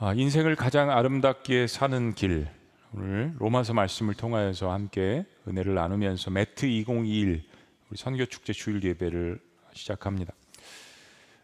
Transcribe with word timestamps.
아, 0.00 0.14
인생을 0.14 0.54
가장 0.54 0.92
아름답게 0.92 1.66
사는 1.66 2.14
길 2.14 2.48
오늘 2.94 3.34
로마서 3.40 3.74
말씀을 3.74 4.14
통하여서 4.14 4.70
함께 4.70 5.26
은혜를 5.48 5.74
나누면서 5.74 6.30
매트 6.30 6.66
2021 6.66 7.42
우리 7.90 7.96
선교 7.96 8.24
축제 8.24 8.52
주일 8.52 8.80
예배를 8.84 9.40
시작합니다. 9.72 10.32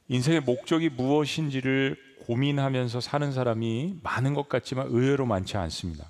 인생의 0.06 0.42
목적이 0.42 0.90
무엇인지를 0.90 1.96
고민하면서 2.26 3.00
사는 3.00 3.32
사람이 3.32 3.98
많은 4.04 4.34
것 4.34 4.48
같지만 4.48 4.86
의외로 4.88 5.26
많지 5.26 5.56
않습니다. 5.56 6.08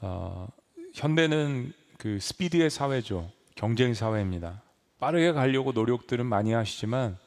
어, 0.00 0.48
현대는 0.94 1.74
그 1.98 2.18
스피드의 2.18 2.70
사회죠. 2.70 3.30
경쟁 3.56 3.92
사회입니다. 3.92 4.62
빠르게 5.00 5.32
가려고 5.32 5.72
노력들은 5.72 6.24
많이 6.24 6.52
하시지만 6.52 7.18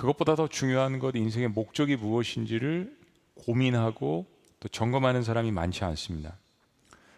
그것보다 0.00 0.34
더 0.34 0.48
중요한 0.48 0.98
것 0.98 1.14
인생의 1.14 1.48
목적이 1.48 1.96
무엇인지를 1.96 2.96
고민하고 3.34 4.24
또 4.58 4.68
점검하는 4.68 5.22
사람이 5.22 5.52
많지 5.52 5.84
않습니다. 5.84 6.38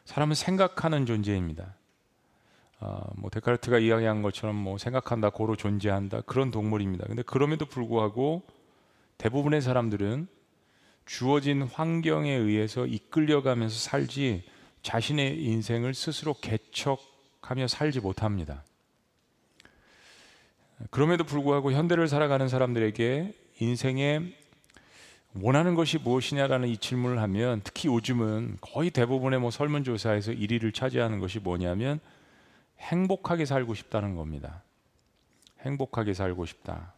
사람은 0.04 0.34
생각하는 0.34 1.06
존재입니다. 1.06 1.76
어, 2.80 3.08
뭐 3.14 3.30
데카르트가 3.30 3.78
이야기한 3.78 4.22
것처럼 4.22 4.56
뭐 4.56 4.78
생각한다, 4.78 5.30
고로 5.30 5.54
존재한다 5.54 6.22
그런 6.22 6.50
동물입니다. 6.50 7.06
근데 7.06 7.22
그럼에도 7.22 7.66
불구하고 7.66 8.42
대부분의 9.16 9.62
사람들은 9.62 10.26
주어진 11.06 11.62
환경에 11.62 12.32
의해서 12.32 12.84
이끌려가면서 12.86 13.78
살지 13.78 14.42
자신의 14.82 15.40
인생을 15.40 15.94
스스로 15.94 16.34
개척하며 16.34 17.68
살지 17.68 18.00
못합니다. 18.00 18.64
그럼에도 20.90 21.24
불구하고 21.24 21.72
현대를 21.72 22.08
살아가는 22.08 22.48
사람들에게 22.48 23.34
인생에 23.60 24.20
원하는 25.34 25.74
것이 25.74 25.98
무엇이냐라는 25.98 26.68
이 26.68 26.76
질문을 26.76 27.20
하면 27.22 27.60
특히 27.64 27.88
요즘은 27.88 28.58
거의 28.60 28.90
대부분의 28.90 29.40
뭐 29.40 29.50
설문조사에서 29.50 30.32
1위를 30.32 30.74
차지하는 30.74 31.20
것이 31.20 31.38
뭐냐면 31.38 32.00
행복하게 32.78 33.46
살고 33.46 33.74
싶다는 33.74 34.14
겁니다. 34.14 34.62
행복하게 35.60 36.12
살고 36.12 36.44
싶다. 36.44 36.92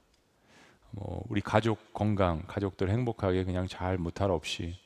뭐 0.91 1.23
우리 1.29 1.41
가족 1.41 1.93
건강, 1.93 2.43
가족들 2.47 2.91
행복하게 2.91 3.45
그냥 3.45 3.69
잘 3.69 3.99
무탈 3.99 4.31
없이 4.31 4.79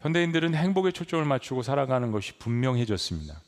현대인들은 0.00 0.54
행복에 0.54 0.92
초점을 0.92 1.24
맞추고 1.24 1.62
살아가는 1.62 2.10
것이 2.10 2.38
분명해졌습니다. 2.38 3.40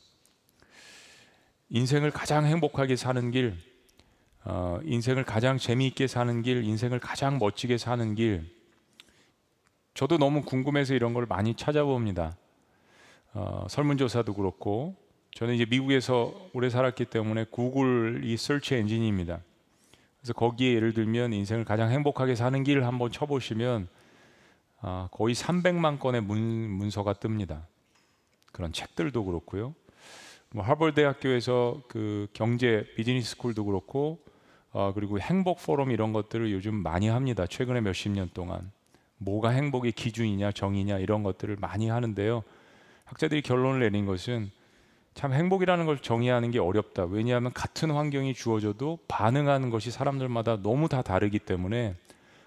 인생을 1.69 2.11
가장 2.11 2.45
행복하게 2.45 2.95
사는 2.95 3.31
길, 3.31 3.57
어, 4.45 4.79
인생을 4.83 5.23
가장 5.23 5.57
재미있게 5.57 6.07
사는 6.07 6.41
길, 6.41 6.63
인생을 6.63 6.99
가장 6.99 7.39
멋지게 7.39 7.77
사는 7.77 8.15
길. 8.15 8.51
저도 9.93 10.17
너무 10.17 10.41
궁금해서 10.41 10.93
이런 10.93 11.13
걸 11.13 11.25
많이 11.25 11.55
찾아봅니다. 11.55 12.35
어, 13.33 13.65
설문조사도 13.69 14.33
그렇고, 14.33 14.95
저는 15.31 15.55
이제 15.55 15.65
미국에서 15.65 16.33
오래 16.53 16.69
살았기 16.69 17.05
때문에 17.05 17.45
구글이 17.45 18.35
설치 18.37 18.75
엔진입니다. 18.75 19.39
그래서 20.19 20.33
거기에 20.33 20.73
예를 20.73 20.93
들면 20.93 21.33
인생을 21.33 21.65
가장 21.65 21.89
행복하게 21.91 22.35
사는 22.35 22.63
길을 22.63 22.85
한번 22.85 23.11
쳐보시면 23.11 23.87
어, 24.81 25.07
거의 25.11 25.33
300만 25.33 25.99
건의 25.99 26.21
문, 26.21 26.39
문서가 26.39 27.13
뜹니다. 27.13 27.63
그런 28.51 28.73
책들도 28.73 29.23
그렇고요. 29.25 29.73
뭐 30.51 30.63
하버드 30.63 30.93
대학교에서 30.93 31.81
그 31.87 32.27
경제 32.33 32.85
비즈니스 32.95 33.31
스쿨도 33.31 33.65
그렇고 33.65 34.23
어, 34.73 34.91
그리고 34.93 35.19
행복 35.19 35.63
포럼 35.63 35.91
이런 35.91 36.13
것들을 36.13 36.51
요즘 36.51 36.73
많이 36.75 37.07
합니다. 37.07 37.45
최근에 37.45 37.81
몇십 37.81 38.11
년 38.11 38.29
동안 38.33 38.71
뭐가 39.19 39.49
행복의 39.49 39.93
기준이냐 39.93 40.51
정의냐 40.51 40.97
이런 40.97 41.23
것들을 41.23 41.55
많이 41.59 41.89
하는데요. 41.89 42.43
학자들이 43.05 43.43
결론을 43.43 43.81
내린 43.81 44.05
것은 44.05 44.51
참 45.13 45.31
행복이라는 45.31 45.85
걸 45.85 45.99
정의하는 45.99 46.49
게 46.49 46.57
어렵다. 46.57 47.05
왜냐하면 47.05 47.53
같은 47.53 47.91
환경이 47.91 48.33
주어져도 48.33 48.97
반응하는 49.07 49.69
것이 49.69 49.91
사람들마다 49.91 50.61
너무 50.63 50.89
다 50.89 51.03
다르기 51.03 51.37
때문에 51.37 51.95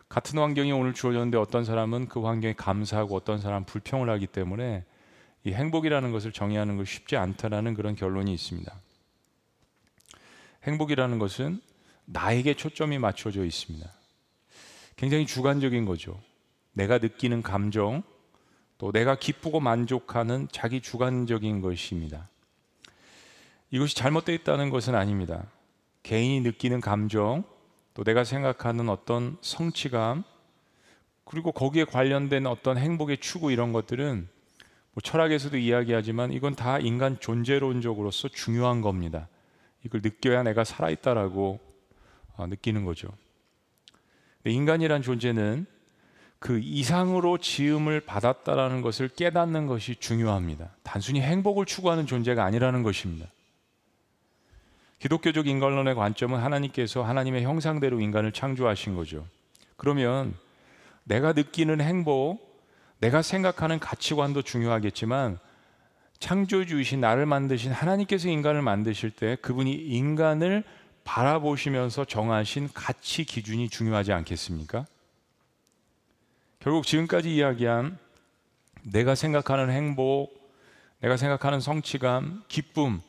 같은 0.09 0.39
환경이 0.39 0.73
오늘 0.73 0.93
주어졌는데 0.93 1.39
어떤 1.39 1.65
사람은 1.65 2.09
그 2.09 2.21
환경에 2.21 2.55
감사하고 2.55 3.15
어떤 3.15 3.39
사람은 3.39 3.67
불평을 3.67 4.11
하기 4.11 4.27
때문에 4.27 4.85
이 5.45 5.53
행복이라는 5.53 6.11
것을 6.11 6.33
정의하는 6.33 6.77
것이 6.77 6.95
쉽지 6.95 7.17
않다라는 7.17 7.75
그런 7.75 7.95
결론이 7.95 8.35
있습니다. 8.35 8.73
행복이라는 10.65 11.21
것은 11.21 11.61
나에게 12.07 12.55
초점이 12.55 12.99
맞춰져 12.99 13.45
있습니다. 13.45 13.89
굉장히 14.97 15.27
주관적인 15.27 15.85
거죠. 15.85 16.21
내가 16.73 16.99
느끼는 16.99 17.43
감정, 17.43 18.03
또 18.79 18.93
내가 18.93 19.17
기쁘고 19.17 19.61
만족하는 19.61 20.49
자기 20.53 20.81
주관적인 20.81 21.61
것입니다. 21.61 22.29
이것이 23.71 23.97
잘못되어 23.97 24.35
있다는 24.35 24.71
것은 24.71 24.95
아닙니다. 24.95 25.47
개인이 26.03 26.41
느끼는 26.41 26.81
감정, 26.81 27.45
또 27.95 28.05
내가 28.05 28.25
생각하는 28.25 28.89
어떤 28.89 29.39
성취감, 29.41 30.25
그리고 31.25 31.51
거기에 31.51 31.85
관련된 31.85 32.47
어떤 32.47 32.79
행복의 32.79 33.19
추구 33.19 33.51
이런 33.51 33.73
것들은 33.73 34.29
뭐 34.93 35.01
철학에서도 35.03 35.57
이야기하지만 35.57 36.33
이건 36.33 36.55
다 36.55 36.79
인간 36.79 37.19
존재론적으로서 37.19 38.29
중요한 38.29 38.81
겁니다. 38.81 39.29
이걸 39.83 40.01
느껴야 40.03 40.43
내가 40.43 40.63
살아있다라고 40.65 41.59
어, 41.61 41.66
느끼는 42.45 42.85
거죠. 42.85 43.09
인간이란 44.45 45.03
존재는 45.03 45.67
그 46.39 46.61
이상으로 46.63 47.39
지음을 47.39 48.01
받았다라는 48.01 48.83
것을 48.83 49.09
깨닫는 49.09 49.67
것이 49.67 49.97
중요합니다. 49.97 50.71
단순히 50.83 51.23
행복을 51.23 51.65
추구하는 51.65 52.07
존재가 52.07 52.45
아니라는 52.45 52.83
것입니다. 52.83 53.27
기독교적 54.99 55.47
인간론의 55.47 55.95
관점은 55.95 56.39
하나님께서 56.41 57.03
하나님의 57.03 57.43
형상대로 57.43 58.01
인간을 58.01 58.33
창조하신 58.33 58.95
거죠. 58.95 59.27
그러면 59.77 60.35
내가 61.05 61.33
느끼는 61.33 61.81
행복, 61.81 62.39
내가 62.99 63.23
생각하는 63.23 63.79
가치관도 63.79 64.43
중요하겠지만 64.43 65.39
창조주이신 66.19 67.01
나를 67.01 67.27
만드신 67.27 67.73
하나님께서 67.73 68.29
인간을 68.29 68.63
만드실 68.63 69.11
때 69.11 69.37
그분이 69.43 69.73
인간을 69.73 70.65
바라보시면서 71.07 72.05
정하신 72.05 72.69
가치 72.75 73.25
기준이 73.25 73.71
중요하지 73.71 74.13
않겠습니까? 74.13 74.85
결국 76.59 76.85
지금까지 76.85 77.35
이야기한 77.35 77.97
내가 78.83 79.15
생각하는 79.15 79.71
행복, 79.71 80.35
내가 81.01 81.17
생각하는 81.17 81.61
성취감, 81.61 82.43
기쁨, 82.49 83.01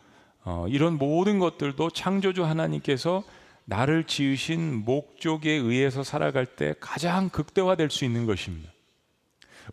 어, 0.44 0.68
이런 0.69 0.97
모든 0.97 1.40
것들도 1.40 1.90
창조주 1.90 2.46
하나님께서 2.46 3.24
나를 3.66 4.06
지으신 4.06 4.86
목적에 4.86 5.52
의해서 5.52 6.03
살아갈 6.03 6.46
때 6.46 6.75
가장 6.80 7.30
극대화될 7.30 7.90
수 7.90 8.06
있는 8.06 8.25
것입니다. 8.25 8.72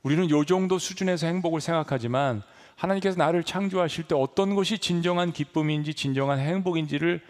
우리는 0.02 0.28
요 0.30 0.44
정도 0.44 0.78
수준에서 0.78 1.26
행복을 1.26 1.60
생각하지만 1.60 2.42
하나님께서 2.74 3.16
나를 3.18 3.44
창조하실 3.44 4.04
때 4.08 4.14
어떤 4.16 4.54
것이 4.54 4.78
진정한 4.78 5.32
기쁨인지 5.32 5.94
진정한 5.94 6.40
행복인지를 6.40 7.20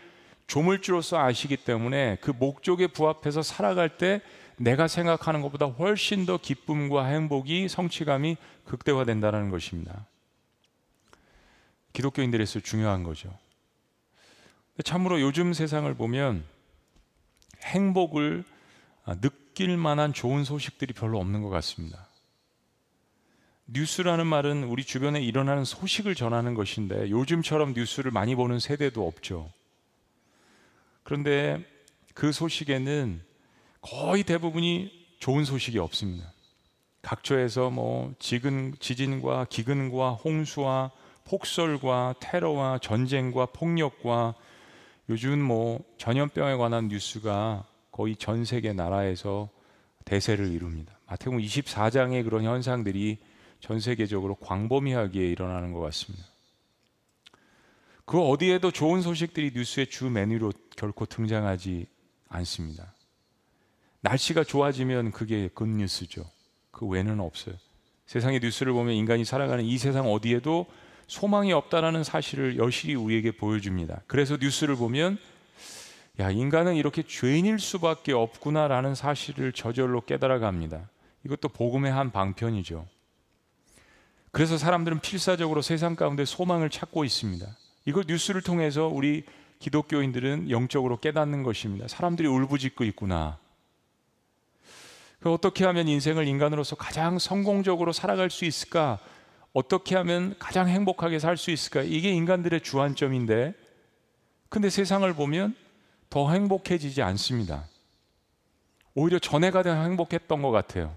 조물주로서 0.47 1.19
아시기 1.19 1.57
때문에 1.57 2.19
그 2.21 2.31
목적에 2.31 2.87
부합해서 2.87 3.43
살아갈 3.43 3.97
때 3.97 4.21
내가 4.57 4.87
생각하는 4.89 5.43
것보다 5.43 5.67
훨씬 5.67 6.27
더 6.27 6.37
기쁨과 6.37 7.07
행복이 7.07 7.69
성취감이 7.69 8.37
극대화된다는 8.65 9.51
것입니다. 9.51 10.07
기독교인들에서 11.93 12.61
중요한 12.61 13.03
거죠. 13.03 13.37
참으로 14.85 15.21
요즘 15.21 15.53
세상을 15.53 15.93
보면 15.95 16.45
행복을 17.63 18.45
느낄 19.21 19.77
만한 19.77 20.13
좋은 20.13 20.45
소식들이 20.45 20.93
별로 20.93 21.19
없는 21.21 21.43
것 21.43 21.49
같습니다. 21.51 22.09
뉴스라는 23.67 24.27
말은 24.27 24.65
우리 24.65 24.85
주변에 24.85 25.23
일어나는 25.23 25.65
소식을 25.65 26.15
전하는 26.15 26.55
것인데 26.55 27.11
요즘처럼 27.11 27.73
뉴스를 27.73 28.11
많이 28.11 28.35
보는 28.35 28.59
세대도 28.59 29.07
없죠. 29.07 29.51
그런데 31.05 31.65
그 32.15 32.33
소식에는 32.33 33.23
거의 33.81 34.25
대부분이 34.25 34.91
좋은 35.21 35.45
소식이 35.45 35.79
없습니다. 35.79 36.33
각처에서 37.03 37.71
뭐 37.71 38.15
지근, 38.19 38.75
지진과 38.81 39.47
기근과 39.51 40.13
홍수와 40.13 40.91
폭설과 41.25 42.15
테러와 42.21 42.79
전쟁과 42.79 43.47
폭력과 43.47 44.35
요즘 45.11 45.41
뭐 45.41 45.81
전염병에 45.99 46.57
관한 46.57 46.89
뉴스가 46.89 47.67
거의 47.93 48.17
전 48.17 48.45
세계 48.45 48.73
나라에서 48.73 49.51
대세를 50.05 50.51
이룹니다. 50.53 50.99
마태복음 51.07 51.41
24장의 51.41 52.25
그런 52.25 52.45
현상들이 52.45 53.19
전 53.61 53.81
세계적으로 53.81 54.35
광범위하게 54.37 55.31
일어나는 55.31 55.73
것 55.73 55.81
같습니다. 55.81 56.34
그 58.05 58.21
어디에도 58.21 58.71
좋은 58.71 59.01
소식들이 59.01 59.53
뉴스의 59.55 59.89
주 59.89 60.11
메뉴로 60.11 60.53
결코 60.77 61.07
등장하지 61.07 61.87
않습니다. 62.29 62.95
날씨가 64.01 64.45
좋아지면 64.45 65.13
그게 65.13 65.49
굿뉴스죠. 65.49 66.25
그 66.71 66.87
외에는 66.87 67.21
없어요. 67.21 67.55
세상의 68.07 68.41
뉴스를 68.41 68.73
보면 68.75 68.95
인간이 68.95 69.25
살아가는 69.25 69.65
이 69.65 69.79
세상 69.79 70.13
어디에도 70.13 70.67
소망이 71.07 71.53
없다라는 71.53 72.05
사실을 72.05 72.59
여실히 72.59 72.95
우리에게 72.95 73.33
보여줍니다. 73.33 74.03
그래서 74.07 74.37
뉴스를 74.37 74.77
보면 74.77 75.19
야, 76.21 76.31
인간은 76.31 76.77
이렇게 76.77 77.03
죄인일 77.03 77.59
수밖에 77.59 78.13
없구나라는 78.13 78.95
사실을 78.95 79.53
저절로 79.53 80.03
깨달아 80.03 80.39
갑니다. 80.39 80.89
이것도 81.25 81.49
복음의 81.49 81.91
한 81.91 82.13
방편이죠. 82.13 82.87
그래서 84.31 84.59
사람들은 84.59 85.01
필사적으로 85.01 85.63
세상 85.63 85.97
가운데 85.97 86.25
소망을 86.25 86.69
찾고 86.69 87.05
있습니다. 87.05 87.47
이걸 87.85 88.05
뉴스를 88.07 88.43
통해서 88.43 88.87
우리 88.87 89.25
기독교인들은 89.59 90.51
영적으로 90.51 90.99
깨닫는 90.99 91.43
것입니다. 91.43 91.89
사람들이 91.89 92.29
울부짖고 92.29 92.85
있구나. 92.85 93.39
어떻게 95.25 95.65
하면 95.65 95.89
인생을 95.89 96.27
인간으로서 96.27 96.77
가장 96.77 97.19
성공적으로 97.19 97.93
살아갈 97.93 98.31
수 98.31 98.45
있을까? 98.45 98.99
어떻게 99.55 99.97
하면 99.97 100.35
가장 100.39 100.69
행복하게 100.69 101.19
살 101.19 101.37
수 101.37 101.51
있을까? 101.51 101.83
이게 101.83 102.11
인간들의 102.11 102.61
주안점인데, 102.61 103.55
근데 104.51 104.69
세상을 104.69 105.11
보면 105.15 105.55
더 106.11 106.31
행복해지지 106.31 107.01
않습니다. 107.03 107.65
오히려 108.95 109.19
전에가 109.19 109.63
더 109.63 109.73
행복했던 109.73 110.43
것 110.43 110.51
같아요. 110.51 110.95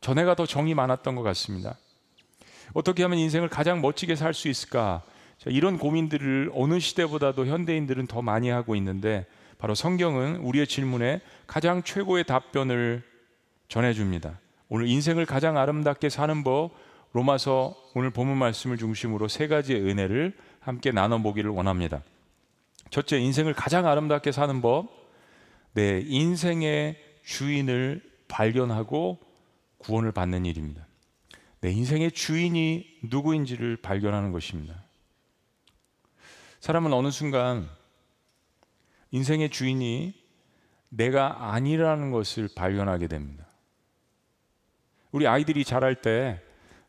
전에가 0.00 0.34
더 0.34 0.46
정이 0.46 0.74
많았던 0.74 1.14
것 1.14 1.22
같습니다. 1.22 1.76
어떻게 2.72 3.02
하면 3.02 3.18
인생을 3.18 3.48
가장 3.48 3.80
멋지게 3.80 4.16
살 4.16 4.32
수 4.32 4.48
있을까? 4.48 5.02
자, 5.38 5.50
이런 5.50 5.78
고민들을 5.78 6.50
어느 6.54 6.78
시대보다도 6.78 7.46
현대인들은 7.46 8.06
더 8.06 8.22
많이 8.22 8.48
하고 8.48 8.74
있는데 8.76 9.26
바로 9.58 9.74
성경은 9.74 10.36
우리의 10.36 10.66
질문에 10.66 11.20
가장 11.46 11.82
최고의 11.82 12.24
답변을 12.24 13.02
전해줍니다. 13.68 14.38
오늘 14.68 14.86
인생을 14.88 15.26
가장 15.26 15.56
아름답게 15.56 16.08
사는 16.08 16.42
법 16.44 16.72
로마서 17.12 17.74
오늘 17.94 18.10
본문 18.10 18.36
말씀을 18.36 18.76
중심으로 18.76 19.28
세 19.28 19.46
가지의 19.46 19.80
은혜를 19.80 20.36
함께 20.60 20.90
나눠보기를 20.90 21.50
원합니다. 21.50 22.02
첫째, 22.90 23.18
인생을 23.18 23.54
가장 23.54 23.86
아름답게 23.86 24.32
사는 24.32 24.60
법, 24.60 24.88
내 25.72 26.02
인생의 26.04 26.96
주인을 27.24 28.02
발견하고 28.28 29.18
구원을 29.78 30.12
받는 30.12 30.44
일입니다. 30.44 30.86
내 31.60 31.70
인생의 31.70 32.12
주인이 32.12 32.86
누구인지를 33.04 33.76
발견하는 33.78 34.32
것입니다. 34.32 34.85
사람은 36.60 36.92
어느 36.92 37.10
순간 37.10 37.68
인생의 39.10 39.50
주인이 39.50 40.14
내가 40.88 41.52
아니라는 41.52 42.10
것을 42.10 42.48
발견하게 42.54 43.08
됩니다. 43.08 43.46
우리 45.12 45.26
아이들이 45.26 45.64
자랄 45.64 45.94
때 45.96 46.40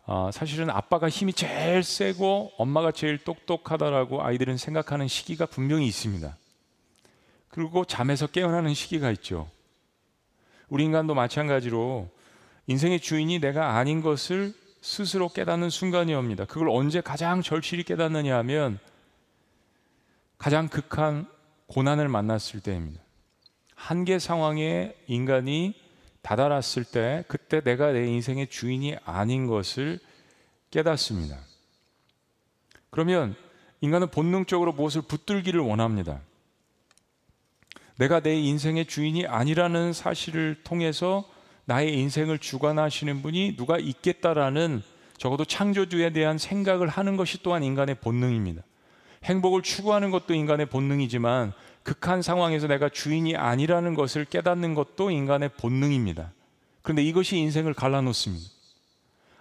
어, 0.05 0.29
사실은 0.31 0.69
아빠가 0.69 1.09
힘이 1.09 1.33
제일 1.33 1.83
세고 1.83 2.53
엄마가 2.57 2.91
제일 2.91 3.17
똑똑하다라고 3.17 4.23
아이들은 4.23 4.57
생각하는 4.57 5.07
시기가 5.07 5.45
분명히 5.45 5.85
있습니다. 5.87 6.35
그리고 7.49 7.83
잠에서 7.85 8.27
깨어나는 8.27 8.73
시기가 8.73 9.11
있죠. 9.11 9.49
우리 10.69 10.85
인간도 10.85 11.13
마찬가지로 11.13 12.09
인생의 12.67 12.99
주인이 12.99 13.39
내가 13.39 13.77
아닌 13.77 14.01
것을 14.01 14.53
스스로 14.81 15.27
깨닫는 15.27 15.69
순간이 15.69 16.13
옵니다. 16.13 16.45
그걸 16.45 16.69
언제 16.69 17.01
가장 17.01 17.41
절실히 17.41 17.83
깨닫느냐 17.83 18.37
하면 18.37 18.79
가장 20.37 20.67
극한 20.67 21.27
고난을 21.67 22.07
만났을 22.07 22.59
때입니다. 22.59 23.01
한계 23.75 24.19
상황에 24.19 24.95
인간이 25.07 25.75
다다랐을 26.21 26.83
때 26.83 27.23
그때 27.27 27.61
내가 27.61 27.91
내 27.91 28.07
인생의 28.07 28.47
주인이 28.47 28.97
아닌 29.05 29.47
것을 29.47 29.99
깨닫습니다. 30.71 31.37
그러면 32.89 33.35
인간은 33.81 34.09
본능적으로 34.09 34.73
무엇을 34.73 35.03
붙들기를 35.03 35.61
원합니다. 35.61 36.21
내가 37.97 38.19
내 38.19 38.35
인생의 38.35 38.85
주인이 38.85 39.25
아니라는 39.25 39.93
사실을 39.93 40.61
통해서 40.63 41.27
나의 41.65 41.97
인생을 41.99 42.39
주관하시는 42.39 43.21
분이 43.21 43.55
누가 43.57 43.77
있겠다라는 43.77 44.81
적어도 45.17 45.45
창조주에 45.45 46.11
대한 46.11 46.37
생각을 46.37 46.87
하는 46.87 47.17
것이 47.17 47.41
또한 47.41 47.63
인간의 47.63 47.95
본능입니다. 47.95 48.61
행복을 49.23 49.61
추구하는 49.61 50.11
것도 50.11 50.33
인간의 50.33 50.67
본능이지만 50.67 51.53
극한 51.83 52.21
상황에서 52.21 52.67
내가 52.67 52.89
주인이 52.89 53.35
아니라는 53.35 53.93
것을 53.93 54.25
깨닫는 54.25 54.73
것도 54.73 55.11
인간의 55.11 55.49
본능입니다. 55.57 56.31
그런데 56.81 57.03
이것이 57.03 57.37
인생을 57.37 57.73
갈라놓습니다. 57.73 58.45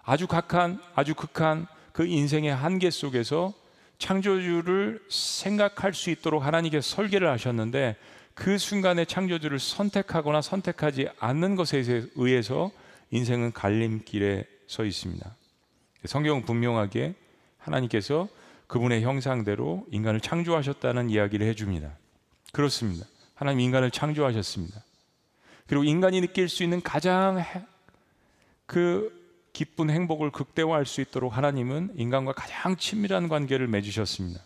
아주 0.03 0.27
각한, 0.27 0.81
아주 0.95 1.15
극한 1.15 1.67
그 1.93 2.07
인생의 2.07 2.55
한계 2.55 2.91
속에서 2.91 3.53
창조주를 3.99 5.03
생각할 5.09 5.95
수 5.95 6.11
있도록 6.11 6.45
하나님께서 6.45 6.97
설계를 6.97 7.29
하셨는데 7.31 7.97
그 8.35 8.59
순간에 8.59 9.05
창조주를 9.05 9.59
선택하거나 9.59 10.43
선택하지 10.43 11.09
않는 11.19 11.57
것에 11.57 11.83
의해서 12.15 12.71
인생은 13.11 13.53
갈림길에 13.53 14.45
서 14.67 14.85
있습니다. 14.85 15.35
성경은 16.05 16.45
분명하게 16.45 17.15
하나님께서 17.59 18.29
그분의 18.67 19.03
형상대로 19.03 19.87
인간을 19.91 20.21
창조하셨다는 20.21 21.11
이야기를 21.11 21.47
해줍니다. 21.47 21.97
그렇습니다. 22.53 23.07
하나님 23.35 23.61
인간을 23.61 23.91
창조하셨습니다. 23.91 24.83
그리고 25.67 25.85
인간이 25.85 26.21
느낄 26.21 26.49
수 26.49 26.63
있는 26.63 26.81
가장 26.81 27.45
그 28.67 29.13
기쁜 29.53 29.91
행복을 29.91 30.31
극대화할 30.31 30.85
수 30.85 31.01
있도록 31.01 31.37
하나님은 31.37 31.95
인간과 31.97 32.33
가장 32.33 32.77
친밀한 32.77 33.29
관계를 33.29 33.69
맺으셨습니다. 33.69 34.41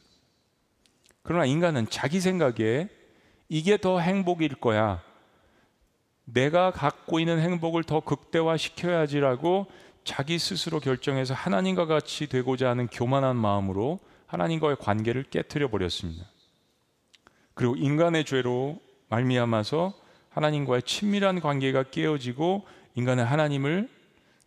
그러나 1.23 1.45
인간은 1.45 1.89
자기 1.91 2.21
생각에 2.21 2.89
이게 3.49 3.77
더 3.77 3.99
행복일 3.99 4.55
거야. 4.55 5.03
내가 6.25 6.71
갖고 6.71 7.19
있는 7.19 7.41
행복을 7.41 7.83
더 7.85 8.01
극대화시켜야지라고 8.01 9.67
자기 10.05 10.39
스스로 10.39 10.81
결정해서 10.81 11.35
하나님과 11.35 11.87
같이 11.87 12.29
되고자 12.29 12.71
하는 12.71 12.87
교만한 12.87 13.37
마음으로 13.37 13.99
하나님과의 14.31 14.77
관계를 14.77 15.25
깨뜨려 15.25 15.69
버렸습니다. 15.69 16.25
그리고 17.55 17.75
인간의 17.77 18.25
죄로 18.25 18.81
말미암아서 19.09 19.93
하나님과의 20.31 20.83
친밀한 20.85 21.41
관계가 21.41 21.85
깨어지고 21.91 22.65
인간은 22.95 23.25
하나님을 23.25 23.89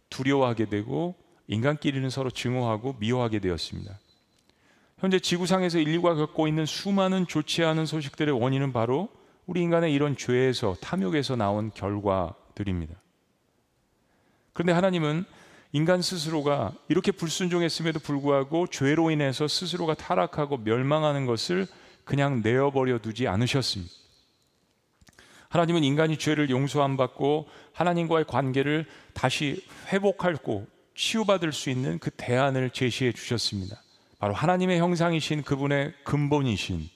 두려워하게 0.10 0.70
되고 0.70 1.16
인간끼리는 1.48 2.10
서로 2.10 2.30
증오하고 2.32 2.96
미워하게 3.00 3.40
되었습니다. 3.40 4.00
현재 5.00 5.20
지구상에서 5.20 5.80
인류가 5.80 6.16
겪고 6.16 6.48
있는 6.48 6.66
수많은 6.66 7.28
좋지 7.28 7.66
않은 7.66 7.86
소식들의 7.86 8.34
원인은 8.40 8.72
바로 8.72 9.10
우리 9.46 9.62
인간의 9.62 9.94
이런 9.94 10.16
죄에서 10.16 10.78
탐욕에서 10.80 11.36
나온 11.36 11.72
결과들입니다. 11.74 12.96
그런데 14.54 14.72
하나님은 14.72 15.26
인간 15.76 16.04
스스로가 16.04 16.72
이렇게 16.88 17.12
불순종했음에도 17.12 18.00
불구하고 18.00 18.68
죄로 18.68 19.10
인해서 19.10 19.48
스스로가 19.48 19.96
타락하고 19.96 20.58
멸망하는 20.58 21.26
것을 21.26 21.66
그냥 22.06 22.42
내어버려 22.44 23.00
두지 23.00 23.28
않으셨습니다. 23.28 23.92
하나님은 25.50 25.84
인간이 25.84 26.18
죄를 26.18 26.52
용서 26.52 26.84
안 26.84 26.96
받고 26.96 27.48
하나님과의 27.74 28.26
관계를 28.26 28.86
다시 29.14 29.66
회복하고 29.92 30.68
치유받을 30.94 31.52
수 31.52 31.72
있는 31.72 31.98
그 31.98 32.12
대안을 32.12 32.70
제시해 32.70 33.12
주셨습니다. 33.12 33.82
바로 34.20 34.36
하나님의 34.36 34.78
형상이신 34.78 35.42
그분의 35.42 35.94
근본이신 36.04 36.88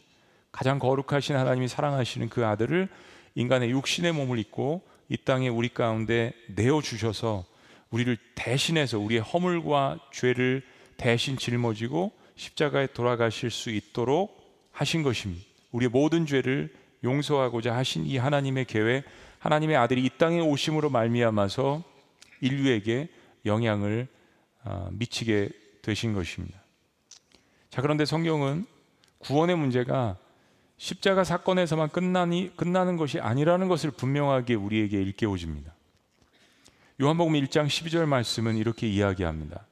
가장 0.52 0.78
거룩하신 0.78 1.36
하나님이 1.36 1.68
사랑하시는 1.68 2.30
그 2.30 2.46
아들을 2.46 2.90
인간의 3.34 3.72
육신의 3.72 4.12
몸을 4.12 4.38
입고 4.38 4.84
이 5.10 5.18
땅에 5.18 5.50
우리 5.50 5.70
가운데 5.70 6.34
내어 6.56 6.82
주셔서 6.82 7.44
우리를 7.92 8.18
대신해서 8.36 9.00
우리의 9.00 9.22
허물과 9.22 10.00
죄를 10.12 10.64
대신 10.98 11.38
짊어지고 11.38 12.12
십자가에 12.36 12.88
돌아가실 12.88 13.50
수 13.50 13.70
있도록 13.70 14.38
하신 14.72 15.04
것입니다. 15.04 15.44
우리의 15.72 15.90
모든 15.90 16.26
죄를 16.26 16.74
용서하고자 17.04 17.76
하신 17.76 18.06
이 18.06 18.18
하나님의 18.18 18.66
계획, 18.66 19.06
하나님의 19.40 19.76
아들이 19.76 20.04
이 20.04 20.10
땅에 20.18 20.40
오심으로 20.40 20.90
말미암아서 20.90 21.84
인류에게 22.42 23.10
영향을 23.46 24.08
아, 24.64 24.90
미치게 24.92 25.50
되신 25.82 26.14
것입니다. 26.14 26.60
자, 27.70 27.82
그런데 27.82 28.06
성경은 28.06 28.66
구원의 29.20 29.56
문제가 29.56 30.18
십자가 30.78 31.24
사건에서만 31.24 31.90
끝나니, 31.90 32.52
끝나는 32.56 32.98
것이 32.98 33.20
아니라는 33.20 33.68
것을 33.68 33.92
분명하게 33.92 34.56
우리에게 34.56 35.02
일깨워 35.02 35.38
줍니다. 35.38 35.77
요한복음 37.00 37.34
1장 37.34 37.68
12절 37.68 38.06
말씀은 38.06 38.58
이렇게 38.58 38.88
이야기합니다. 38.88 39.68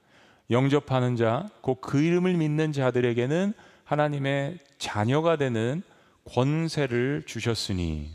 영접하는 0.51 1.15
자, 1.15 1.49
곧 1.61 1.81
그 1.81 1.99
이름을 1.99 2.35
믿는 2.35 2.71
자들에게는 2.71 3.53
하나님의 3.83 4.59
자녀가 4.77 5.35
되는 5.35 5.81
권세를 6.25 7.23
주셨으니 7.25 8.11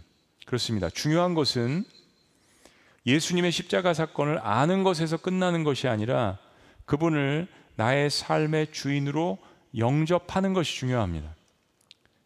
그렇습니다. 0.46 0.88
중요한 0.90 1.34
것은 1.34 1.82
예수님의 3.04 3.50
십자가 3.50 3.94
사건을 3.94 4.38
아는 4.46 4.84
것에서 4.84 5.16
끝나는 5.16 5.64
것이 5.64 5.88
아니라 5.88 6.38
그분을 6.84 7.48
나의 7.74 8.10
삶의 8.10 8.68
주인으로 8.70 9.38
영접하는 9.76 10.52
것이 10.52 10.76
중요합니다. 10.76 11.34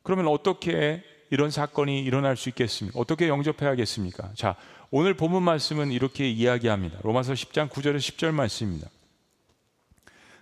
그러면 0.02 0.28
어떻게 0.28 1.02
이런 1.30 1.50
사건이 1.50 2.02
일어날 2.02 2.36
수 2.36 2.50
있겠습니까? 2.50 3.00
어떻게 3.00 3.28
영접해야겠습니까? 3.28 4.32
자, 4.34 4.56
오늘 4.96 5.14
본문 5.14 5.42
말씀은 5.42 5.90
이렇게 5.90 6.30
이야기합니다. 6.30 7.00
로마서 7.02 7.32
10장 7.32 7.68
9절에서 7.68 7.96
10절 7.96 8.30
말씀입니다. 8.30 8.88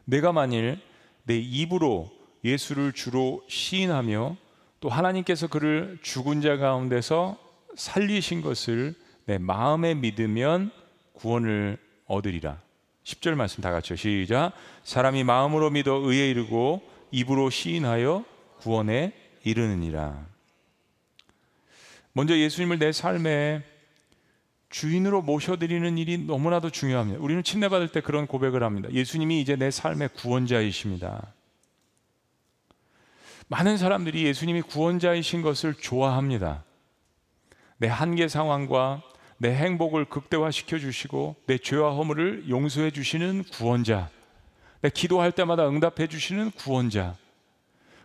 내가 0.04 0.32
만일 0.32 0.78
내 1.22 1.38
입으로 1.38 2.12
예수를 2.44 2.92
주로 2.92 3.42
시인하며 3.48 4.36
또 4.80 4.90
하나님께서 4.90 5.46
그를 5.46 5.98
죽은 6.02 6.42
자 6.42 6.58
가운데서 6.58 7.38
살리신 7.76 8.42
것을 8.42 8.94
내 9.24 9.38
마음에 9.38 9.94
믿으면 9.94 10.70
구원을 11.14 11.78
얻으리라. 12.04 12.60
10절 13.04 13.34
말씀 13.36 13.62
다 13.62 13.70
같이요. 13.70 13.96
시작. 13.96 14.52
사람이 14.84 15.24
마음으로 15.24 15.70
믿어 15.70 15.94
의에 15.94 16.28
이르고 16.28 16.82
입으로 17.10 17.48
시인하여 17.48 18.26
구원에 18.58 19.14
이르느니라. 19.44 20.26
먼저 22.12 22.36
예수님을 22.36 22.78
내 22.78 22.92
삶에 22.92 23.71
주인으로 24.72 25.20
모셔드리는 25.20 25.98
일이 25.98 26.16
너무나도 26.16 26.70
중요합니다. 26.70 27.20
우리는 27.20 27.42
침례받을 27.44 27.88
때 27.88 28.00
그런 28.00 28.26
고백을 28.26 28.62
합니다. 28.62 28.88
예수님이 28.90 29.40
이제 29.40 29.54
내 29.54 29.70
삶의 29.70 30.08
구원자이십니다. 30.16 31.34
많은 33.48 33.76
사람들이 33.76 34.24
예수님이 34.24 34.62
구원자이신 34.62 35.42
것을 35.42 35.74
좋아합니다. 35.74 36.64
내 37.76 37.86
한계 37.86 38.28
상황과 38.28 39.02
내 39.36 39.54
행복을 39.54 40.06
극대화시켜 40.06 40.78
주시고 40.78 41.36
내 41.46 41.58
죄와 41.58 41.94
허물을 41.94 42.48
용서해 42.48 42.92
주시는 42.92 43.44
구원자. 43.52 44.08
내 44.80 44.88
기도할 44.88 45.32
때마다 45.32 45.68
응답해 45.68 46.06
주시는 46.08 46.50
구원자. 46.52 47.14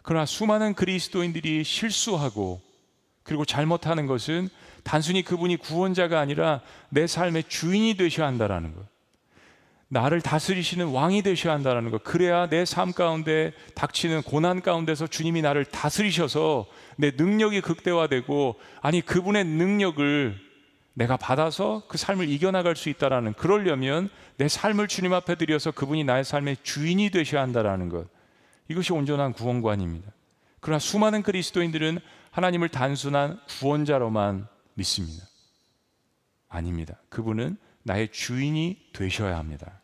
그러나 0.01 0.25
수많은 0.25 0.73
그리스도인들이 0.73 1.63
실수하고 1.63 2.61
그리고 3.23 3.45
잘못하는 3.45 4.05
것은 4.05 4.49
단순히 4.87 5.21
그분이 5.21 5.57
구원자가 5.57 6.17
아니라 6.17 6.61
내 6.87 7.07
삶의 7.07 7.43
주인이 7.49 7.97
되셔야 7.97 8.25
한다라는 8.25 8.73
것. 8.73 8.85
나를 9.89 10.21
다스리시는 10.21 10.87
왕이 10.87 11.23
되셔야 11.23 11.53
한다는 11.53 11.91
것. 11.91 12.05
그래야 12.05 12.47
내 12.47 12.63
삶 12.63 12.93
가운데 12.93 13.51
닥치는 13.75 14.21
고난 14.21 14.61
가운데서 14.61 15.07
주님이 15.07 15.41
나를 15.41 15.65
다스리셔서 15.65 16.67
내 16.95 17.11
능력이 17.17 17.59
극대화되고 17.59 18.55
아니 18.81 19.01
그분의 19.01 19.43
능력을 19.43 20.39
내가 20.93 21.17
받아서 21.17 21.83
그 21.89 21.97
삶을 21.97 22.29
이겨나갈 22.29 22.77
수 22.77 22.87
있다라는 22.87 23.33
그러려면 23.33 24.09
내 24.37 24.47
삶을 24.47 24.87
주님 24.87 25.13
앞에 25.13 25.35
드려서 25.35 25.71
그분이 25.71 26.05
나의 26.05 26.23
삶의 26.23 26.57
주인이 26.63 27.09
되셔야 27.09 27.41
한다라는 27.41 27.89
것 27.89 28.07
이것이 28.69 28.93
온전한 28.93 29.33
구원관입니다. 29.33 30.09
그러나 30.61 30.79
수많은 30.79 31.23
그리스도인들은 31.23 31.99
하나님을 32.31 32.69
단순한 32.69 33.39
구원자로만 33.59 34.47
믿습니다. 34.77 35.25
아닙니다. 36.47 37.01
그분은 37.09 37.57
나의 37.83 38.11
주인이 38.11 38.89
되셔야 38.93 39.37
합니다. 39.37 39.81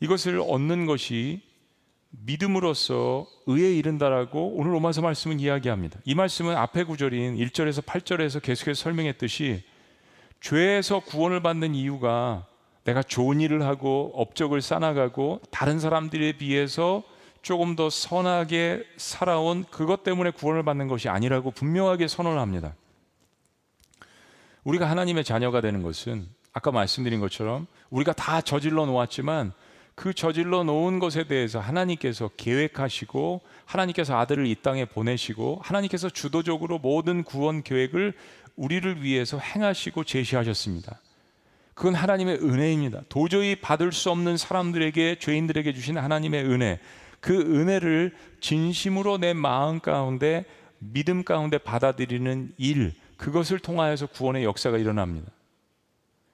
이것을 0.00 0.40
얻는 0.40 0.86
것이 0.86 1.42
믿음으로써 2.10 3.26
의에 3.46 3.74
이른다라고 3.76 4.54
오늘 4.56 4.72
로마서 4.74 5.02
말씀은 5.02 5.40
이야기합니다. 5.40 6.00
이 6.04 6.14
말씀은 6.14 6.56
앞에 6.56 6.84
구절인 6.84 7.36
1절에서 7.36 7.84
8절에서 7.84 8.42
계속해서 8.42 8.82
설명했듯이 8.82 9.62
죄에서 10.40 11.00
구원을 11.00 11.42
받는 11.42 11.74
이유가 11.74 12.46
내가 12.84 13.02
좋은 13.02 13.40
일을 13.40 13.62
하고 13.62 14.10
업적을 14.14 14.62
쌓아가고 14.62 15.42
다른 15.50 15.78
사람들에 15.78 16.38
비해서 16.38 17.04
조금 17.42 17.76
더 17.76 17.88
선하게 17.90 18.84
살아온 18.96 19.64
그것 19.70 20.02
때문에 20.02 20.30
구원을 20.30 20.62
받는 20.62 20.88
것이 20.88 21.08
아니라고 21.08 21.50
분명하게 21.50 22.08
선언을 22.08 22.38
합니다. 22.38 22.74
우리가 24.64 24.88
하나님의 24.90 25.24
자녀가 25.24 25.60
되는 25.60 25.82
것은 25.82 26.26
아까 26.52 26.70
말씀드린 26.70 27.20
것처럼 27.20 27.66
우리가 27.90 28.12
다 28.12 28.40
저질러 28.40 28.86
놓았지만 28.86 29.52
그 29.94 30.14
저질러 30.14 30.64
놓은 30.64 30.98
것에 30.98 31.24
대해서 31.24 31.60
하나님께서 31.60 32.30
계획하시고 32.36 33.40
하나님께서 33.64 34.18
아들을 34.18 34.46
이 34.46 34.54
땅에 34.54 34.84
보내시고 34.84 35.60
하나님께서 35.62 36.08
주도적으로 36.08 36.78
모든 36.78 37.22
구원 37.22 37.62
계획을 37.62 38.14
우리를 38.56 39.02
위해서 39.02 39.38
행하시고 39.38 40.04
제시하셨습니다. 40.04 41.00
그건 41.74 41.94
하나님의 41.94 42.36
은혜입니다. 42.42 43.02
도저히 43.08 43.56
받을 43.56 43.92
수 43.92 44.10
없는 44.10 44.36
사람들에게 44.36 45.16
죄인들에게 45.18 45.72
주신 45.72 45.96
하나님의 45.96 46.44
은혜. 46.44 46.78
그 47.20 47.38
은혜를 47.38 48.14
진심으로 48.40 49.18
내 49.18 49.32
마음 49.32 49.80
가운데 49.80 50.44
믿음 50.78 51.24
가운데 51.24 51.58
받아들이는 51.58 52.52
일 52.56 52.94
그것을 53.16 53.58
통하여서 53.58 54.06
구원의 54.06 54.44
역사가 54.44 54.78
일어납니다. 54.78 55.30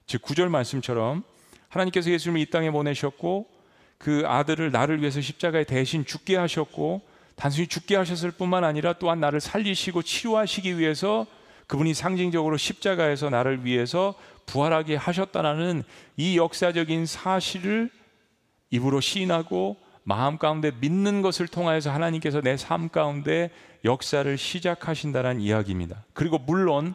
즉 0.07 0.23
구절 0.23 0.49
말씀처럼 0.49 1.25
하나님께서 1.69 2.11
예수님을 2.11 2.41
이 2.41 2.47
땅에 2.47 2.71
보내셨고 2.71 3.49
그 3.99 4.23
아들을 4.25 4.71
나를 4.71 5.01
위해서 5.01 5.21
십자가에 5.21 5.65
대신 5.65 6.05
죽게 6.05 6.37
하셨고 6.37 7.03
단순히 7.35 7.67
죽게 7.67 7.97
하셨을 7.97 8.31
뿐만 8.31 8.65
아니라 8.65 8.95
또한 8.95 9.21
나를 9.21 9.41
살리시고 9.41 10.03
치료하시기 10.03 10.79
위해서 10.79 11.27
그분이 11.67 11.95
상징적으로 11.95 12.57
십자가에서 12.57 13.31
나를 13.31 13.65
위해서 13.65 14.15
부활하게 14.47 14.95
하셨다라는 14.95 15.83
이 16.17 16.39
역사적인 16.39 17.07
사실을 17.07 17.91
입으로 18.71 19.01
시인하고 19.01 19.77
마음 20.09 20.39
가운데 20.39 20.71
믿는 20.71 21.21
것을 21.21 21.49
통하여서 21.49 21.91
하나님께서 21.91 22.41
내 22.41 22.57
삶 22.57 22.89
가운데 22.89 23.51
역사를 23.85 24.39
시작하신다는 24.39 25.41
이야기입니다. 25.41 26.05
그리고 26.13 26.39
물론 26.39 26.95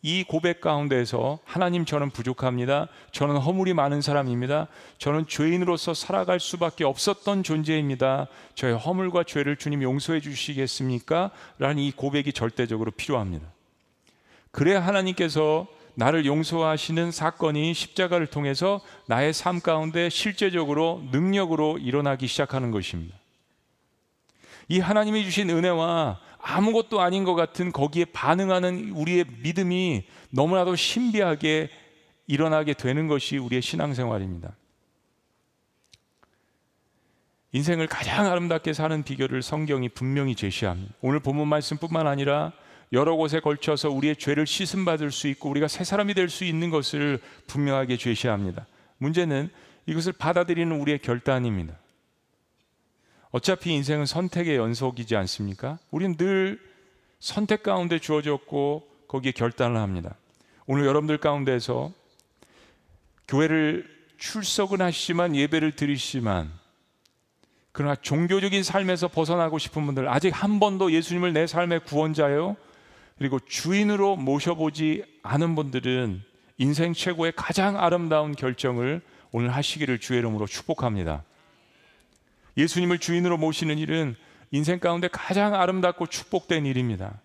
이 0.00 0.24
고백 0.24 0.62
가운데서 0.62 1.38
하나님 1.44 1.84
저는 1.84 2.08
부족합니다. 2.10 2.88
저는 3.12 3.36
허물이 3.36 3.74
많은 3.74 4.00
사람입니다. 4.00 4.68
저는 4.96 5.26
죄인으로서 5.26 5.92
살아갈 5.92 6.40
수밖에 6.40 6.84
없었던 6.84 7.42
존재입니다. 7.42 8.26
저의 8.54 8.74
허물과 8.78 9.24
죄를 9.24 9.56
주님 9.56 9.82
용서해 9.82 10.20
주시겠습니까? 10.20 11.32
라는 11.58 11.78
이 11.82 11.92
고백이 11.92 12.32
절대적으로 12.32 12.90
필요합니다. 12.90 13.46
그래야 14.50 14.80
하나님께서 14.80 15.66
나를 15.96 16.26
용서하시는 16.26 17.10
사건이 17.10 17.72
십자가를 17.74 18.26
통해서 18.26 18.80
나의 19.06 19.32
삶 19.32 19.60
가운데 19.60 20.08
실제적으로 20.10 21.02
능력으로 21.10 21.78
일어나기 21.78 22.26
시작하는 22.26 22.70
것입니다. 22.70 23.16
이 24.68 24.78
하나님이 24.78 25.24
주신 25.24 25.48
은혜와 25.48 26.20
아무것도 26.38 27.00
아닌 27.00 27.24
것 27.24 27.34
같은 27.34 27.72
거기에 27.72 28.04
반응하는 28.04 28.90
우리의 28.90 29.24
믿음이 29.42 30.04
너무나도 30.30 30.76
신비하게 30.76 31.70
일어나게 32.26 32.74
되는 32.74 33.08
것이 33.08 33.38
우리의 33.38 33.62
신앙생활입니다. 33.62 34.54
인생을 37.52 37.86
가장 37.86 38.26
아름답게 38.30 38.74
사는 38.74 39.02
비결을 39.02 39.40
성경이 39.40 39.88
분명히 39.88 40.34
제시합니다. 40.34 40.92
오늘 41.00 41.20
본문 41.20 41.48
말씀뿐만 41.48 42.06
아니라 42.06 42.52
여러 42.92 43.16
곳에 43.16 43.40
걸쳐서 43.40 43.90
우리의 43.90 44.16
죄를 44.16 44.46
씻음 44.46 44.84
받을 44.84 45.10
수 45.10 45.28
있고 45.28 45.50
우리가 45.50 45.68
새 45.68 45.84
사람이 45.84 46.14
될 46.14 46.28
수 46.28 46.44
있는 46.44 46.70
것을 46.70 47.20
분명하게 47.46 47.96
제시합니다. 47.96 48.66
문제는 48.98 49.50
이것을 49.86 50.12
받아들이는 50.12 50.80
우리의 50.80 50.98
결단입니다. 51.00 51.74
어차피 53.30 53.72
인생은 53.72 54.06
선택의 54.06 54.56
연속이지 54.56 55.16
않습니까? 55.16 55.78
우리는 55.90 56.16
늘 56.16 56.60
선택 57.20 57.62
가운데 57.62 57.98
주어졌고 57.98 58.88
거기에 59.08 59.32
결단을 59.32 59.76
합니다. 59.76 60.14
오늘 60.66 60.86
여러분들 60.86 61.18
가운데서 61.18 61.92
교회를 63.28 63.88
출석은 64.18 64.80
하시지만 64.80 65.36
예배를 65.36 65.72
드리시지만 65.72 66.50
그러나 67.72 67.94
종교적인 67.94 68.62
삶에서 68.62 69.08
벗어나고 69.08 69.58
싶은 69.58 69.84
분들 69.84 70.08
아직 70.08 70.30
한 70.30 70.58
번도 70.58 70.92
예수님을 70.92 71.32
내 71.32 71.46
삶의 71.46 71.80
구원자요 71.80 72.56
그리고 73.18 73.38
주인으로 73.40 74.16
모셔보지 74.16 75.04
않은 75.22 75.54
분들은 75.54 76.22
인생 76.58 76.92
최고의 76.92 77.32
가장 77.36 77.78
아름다운 77.78 78.34
결정을 78.34 79.00
오늘 79.32 79.54
하시기를 79.54 79.98
주의 79.98 80.18
이름으로 80.18 80.46
축복합니다. 80.46 81.24
예수님을 82.56 82.98
주인으로 82.98 83.36
모시는 83.36 83.78
일은 83.78 84.16
인생 84.50 84.78
가운데 84.78 85.08
가장 85.08 85.54
아름답고 85.54 86.06
축복된 86.06 86.66
일입니다. 86.66 87.20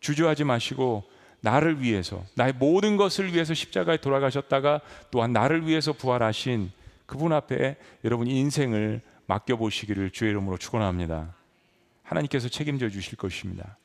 주저하지 0.00 0.44
마시고 0.44 1.04
나를 1.40 1.80
위해서 1.80 2.24
나의 2.34 2.54
모든 2.54 2.96
것을 2.96 3.32
위해서 3.32 3.54
십자가에 3.54 3.98
돌아가셨다가 3.98 4.80
또한 5.10 5.32
나를 5.32 5.66
위해서 5.66 5.92
부활하신 5.92 6.70
그분 7.06 7.32
앞에 7.32 7.76
여러분 8.04 8.26
인생을 8.26 9.02
맡겨 9.26 9.56
보시기를 9.56 10.10
주의 10.10 10.30
이름으로 10.30 10.58
축원합니다. 10.58 11.34
하나님께서 12.02 12.48
책임져 12.48 12.88
주실 12.88 13.16
것입니다. 13.16 13.76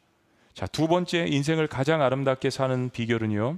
자, 0.53 0.67
두 0.67 0.87
번째 0.87 1.25
인생을 1.27 1.67
가장 1.67 2.01
아름답게 2.01 2.49
사는 2.49 2.89
비결은요. 2.89 3.57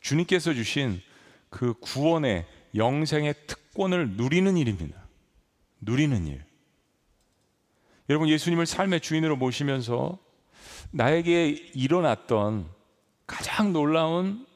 주님께서 0.00 0.54
주신 0.54 1.00
그 1.50 1.74
구원의 1.74 2.46
영생의 2.74 3.34
특권을 3.46 4.10
누리는 4.10 4.56
일입니다. 4.56 5.00
누리는 5.80 6.26
일. 6.26 6.44
여러분 8.08 8.28
예수님을 8.28 8.66
삶의 8.66 9.00
주인으로 9.00 9.36
모시면서 9.36 10.18
나에게 10.90 11.48
일어났던 11.74 12.68
가장 13.26 13.72
놀라운 13.72 14.46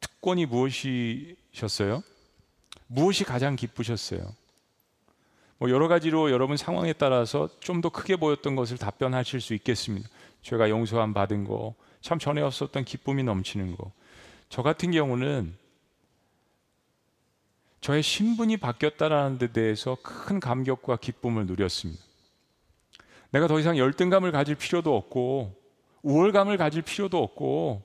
특권이 0.00 0.46
무엇이셨어요? 0.46 2.02
무엇이 2.86 3.24
가장 3.24 3.56
기쁘셨어요? 3.56 4.34
뭐 5.58 5.70
여러 5.70 5.88
가지로 5.88 6.30
여러분 6.30 6.56
상황에 6.56 6.92
따라서 6.92 7.48
좀 7.60 7.80
더 7.80 7.88
크게 7.88 8.16
보였던 8.16 8.56
것을 8.56 8.78
답변하실 8.78 9.40
수 9.40 9.54
있겠습니다. 9.54 10.08
죄가 10.42 10.70
용서함 10.70 11.12
받은 11.14 11.44
거, 11.44 11.74
참 12.00 12.18
전에 12.18 12.40
없었던 12.40 12.84
기쁨이 12.84 13.22
넘치는 13.22 13.76
거. 13.76 13.92
저 14.48 14.62
같은 14.62 14.90
경우는 14.90 15.56
저의 17.80 18.02
신분이 18.02 18.56
바뀌었다라는 18.56 19.38
데 19.38 19.52
대해서 19.52 19.96
큰 20.02 20.40
감격과 20.40 20.96
기쁨을 20.96 21.46
누렸습니다. 21.46 22.02
내가 23.30 23.46
더 23.46 23.58
이상 23.60 23.76
열등감을 23.76 24.32
가질 24.32 24.54
필요도 24.54 24.96
없고 24.96 25.54
우월감을 26.02 26.56
가질 26.56 26.82
필요도 26.82 27.22
없고 27.22 27.82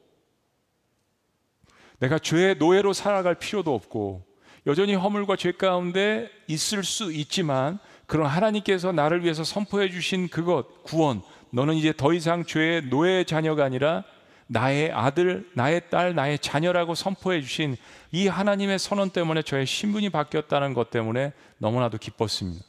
내가 1.99 2.17
죄의 2.19 2.55
노예로 2.55 2.93
살아갈 2.93 3.35
필요도 3.35 3.73
없고 3.73 4.30
여전히 4.67 4.93
허물과 4.93 5.35
죄 5.35 5.51
가운데 5.51 6.29
있을 6.47 6.83
수 6.83 7.11
있지만 7.11 7.79
그런 8.05 8.27
하나님께서 8.27 8.91
나를 8.91 9.23
위해서 9.23 9.43
선포해 9.43 9.89
주신 9.89 10.27
그것 10.27 10.83
구원 10.83 11.21
너는 11.51 11.75
이제 11.75 11.93
더 11.95 12.13
이상 12.13 12.45
죄의 12.45 12.83
노예의 12.85 13.25
자녀가 13.25 13.63
아니라 13.63 14.03
나의 14.47 14.91
아들, 14.91 15.49
나의 15.53 15.89
딸, 15.89 16.13
나의 16.13 16.37
자녀라고 16.39 16.93
선포해 16.93 17.41
주신 17.41 17.77
이 18.11 18.27
하나님의 18.27 18.79
선언 18.79 19.09
때문에 19.09 19.43
저의 19.43 19.65
신분이 19.65 20.09
바뀌었다는 20.09 20.73
것 20.73 20.89
때문에 20.89 21.31
너무나도 21.57 21.97
기뻤습니다. 21.97 22.65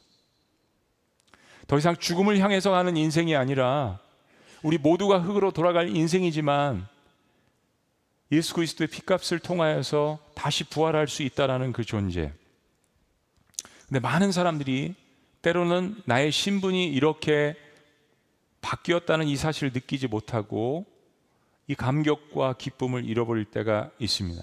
더 1.66 1.78
이상 1.78 1.96
죽음을 1.96 2.38
향해서 2.38 2.70
가는 2.70 2.96
인생이 2.96 3.34
아니라 3.34 3.98
우리 4.62 4.78
모두가 4.78 5.18
흙으로 5.18 5.50
돌아갈 5.50 5.88
인생이지만 5.88 6.86
예수 8.32 8.54
그리스도의 8.54 8.88
피값을 8.88 9.40
통하여서 9.40 10.18
다시 10.34 10.64
부활할 10.64 11.06
수 11.06 11.22
있다라는 11.22 11.72
그 11.72 11.84
존재. 11.84 12.32
근데 13.86 14.00
많은 14.00 14.32
사람들이 14.32 14.94
때로는 15.42 16.02
나의 16.06 16.32
신분이 16.32 16.88
이렇게 16.88 17.54
바뀌었다는 18.62 19.28
이 19.28 19.36
사실을 19.36 19.72
느끼지 19.74 20.06
못하고 20.06 20.86
이 21.66 21.74
감격과 21.74 22.54
기쁨을 22.54 23.04
잃어버릴 23.04 23.44
때가 23.44 23.90
있습니다. 23.98 24.42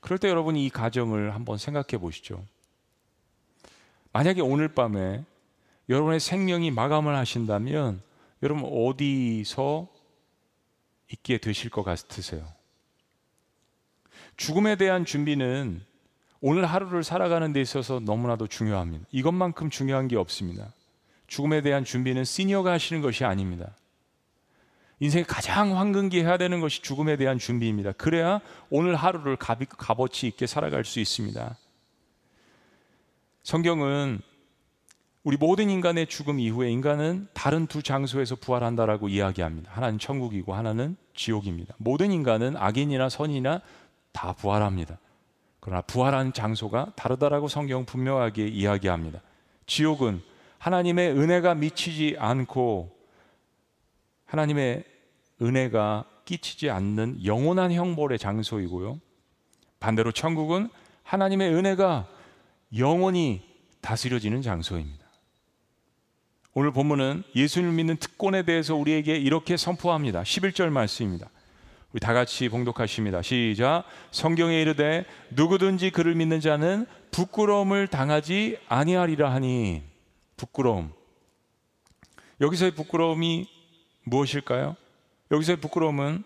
그럴 0.00 0.18
때 0.18 0.28
여러분이 0.28 0.64
이 0.64 0.70
가정을 0.70 1.34
한번 1.34 1.58
생각해 1.58 1.98
보시죠. 2.00 2.42
만약에 4.12 4.40
오늘 4.40 4.68
밤에 4.68 5.22
여러분의 5.90 6.18
생명이 6.18 6.70
마감을 6.70 7.14
하신다면 7.14 8.00
여러분 8.42 8.64
어디서 8.64 9.86
있게 11.10 11.38
되실 11.38 11.68
것 11.68 11.82
같으세요? 11.82 12.61
죽음에 14.36 14.76
대한 14.76 15.04
준비는 15.04 15.82
오늘 16.40 16.66
하루를 16.66 17.04
살아가는 17.04 17.52
데 17.52 17.60
있어서 17.60 18.00
너무나도 18.00 18.48
중요합니다. 18.48 19.04
이것만큼 19.12 19.70
중요한 19.70 20.08
게 20.08 20.16
없습니다. 20.16 20.72
죽음에 21.28 21.62
대한 21.62 21.84
준비는 21.84 22.24
시니어가 22.24 22.72
하시는 22.72 23.00
것이 23.00 23.24
아닙니다. 23.24 23.76
인생의 25.00 25.24
가장 25.24 25.78
황금기 25.78 26.20
해야 26.20 26.36
되는 26.36 26.60
것이 26.60 26.82
죽음에 26.82 27.16
대한 27.16 27.38
준비입니다. 27.38 27.92
그래야 27.92 28.40
오늘 28.70 28.94
하루를 28.94 29.36
값어치 29.36 30.26
있게 30.28 30.46
살아갈 30.46 30.84
수 30.84 31.00
있습니다. 31.00 31.56
성경은 33.42 34.20
우리 35.24 35.36
모든 35.36 35.70
인간의 35.70 36.08
죽음 36.08 36.40
이후에 36.40 36.70
인간은 36.70 37.28
다른 37.32 37.66
두 37.66 37.82
장소에서 37.82 38.36
부활한다라고 38.36 39.08
이야기합니다. 39.08 39.70
하나는 39.72 39.98
천국이고 39.98 40.54
하나는 40.54 40.96
지옥입니다. 41.14 41.74
모든 41.78 42.12
인간은 42.12 42.56
악인이나 42.56 43.08
선이나 43.08 43.60
다 44.12 44.32
부활합니다. 44.32 44.98
그러나 45.60 45.80
부활한 45.82 46.32
장소가 46.32 46.92
다르다라고 46.96 47.48
성경 47.48 47.84
분명하게 47.84 48.48
이야기합니다. 48.48 49.20
지옥은 49.66 50.22
하나님의 50.58 51.12
은혜가 51.12 51.54
미치지 51.54 52.16
않고 52.18 52.90
하나님의 54.26 54.84
은혜가 55.40 56.04
끼치지 56.24 56.70
않는 56.70 57.24
영원한 57.24 57.72
형벌의 57.72 58.18
장소이고요. 58.18 59.00
반대로 59.80 60.12
천국은 60.12 60.68
하나님의 61.02 61.52
은혜가 61.54 62.08
영원히 62.78 63.42
다스려지는 63.80 64.42
장소입니다. 64.42 65.02
오늘 66.54 66.70
본문은 66.70 67.24
예수님을 67.34 67.74
믿는 67.74 67.96
특권에 67.96 68.42
대해서 68.44 68.74
우리에게 68.76 69.16
이렇게 69.16 69.56
선포합니다. 69.56 70.22
11절 70.22 70.70
말씀입니다. 70.70 71.28
우리 71.92 72.00
다 72.00 72.14
같이 72.14 72.48
봉독하십니다. 72.48 73.20
시작. 73.22 73.84
성경에 74.10 74.60
이르되 74.60 75.04
누구든지 75.30 75.90
그를 75.90 76.14
믿는 76.14 76.40
자는 76.40 76.86
부끄러움을 77.10 77.86
당하지 77.86 78.58
아니하리라 78.68 79.32
하니 79.32 79.82
부끄러움. 80.36 80.92
여기서의 82.40 82.72
부끄러움이 82.72 83.48
무엇일까요? 84.04 84.76
여기서의 85.30 85.58
부끄러움은 85.58 86.24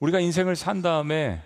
우리가 0.00 0.20
인생을 0.20 0.56
산 0.56 0.82
다음에 0.82 1.42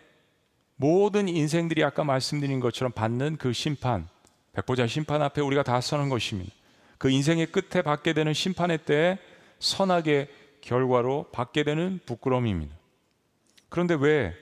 모든 0.76 1.28
인생들이 1.28 1.84
아까 1.84 2.04
말씀드린 2.04 2.60
것처럼 2.60 2.92
받는 2.92 3.36
그 3.36 3.52
심판, 3.52 4.08
백보자 4.52 4.86
심판 4.86 5.20
앞에 5.20 5.40
우리가 5.40 5.62
다 5.62 5.80
서는 5.80 6.08
것입니다. 6.08 6.52
그 6.96 7.10
인생의 7.10 7.46
끝에 7.46 7.82
받게 7.82 8.12
되는 8.12 8.32
심판의 8.32 8.78
때에 8.78 9.18
선악의 9.58 10.28
결과로 10.60 11.26
받게 11.32 11.64
되는 11.64 12.00
부끄러움입니다. 12.06 12.79
그런데 13.70 13.96
왜 13.98 14.34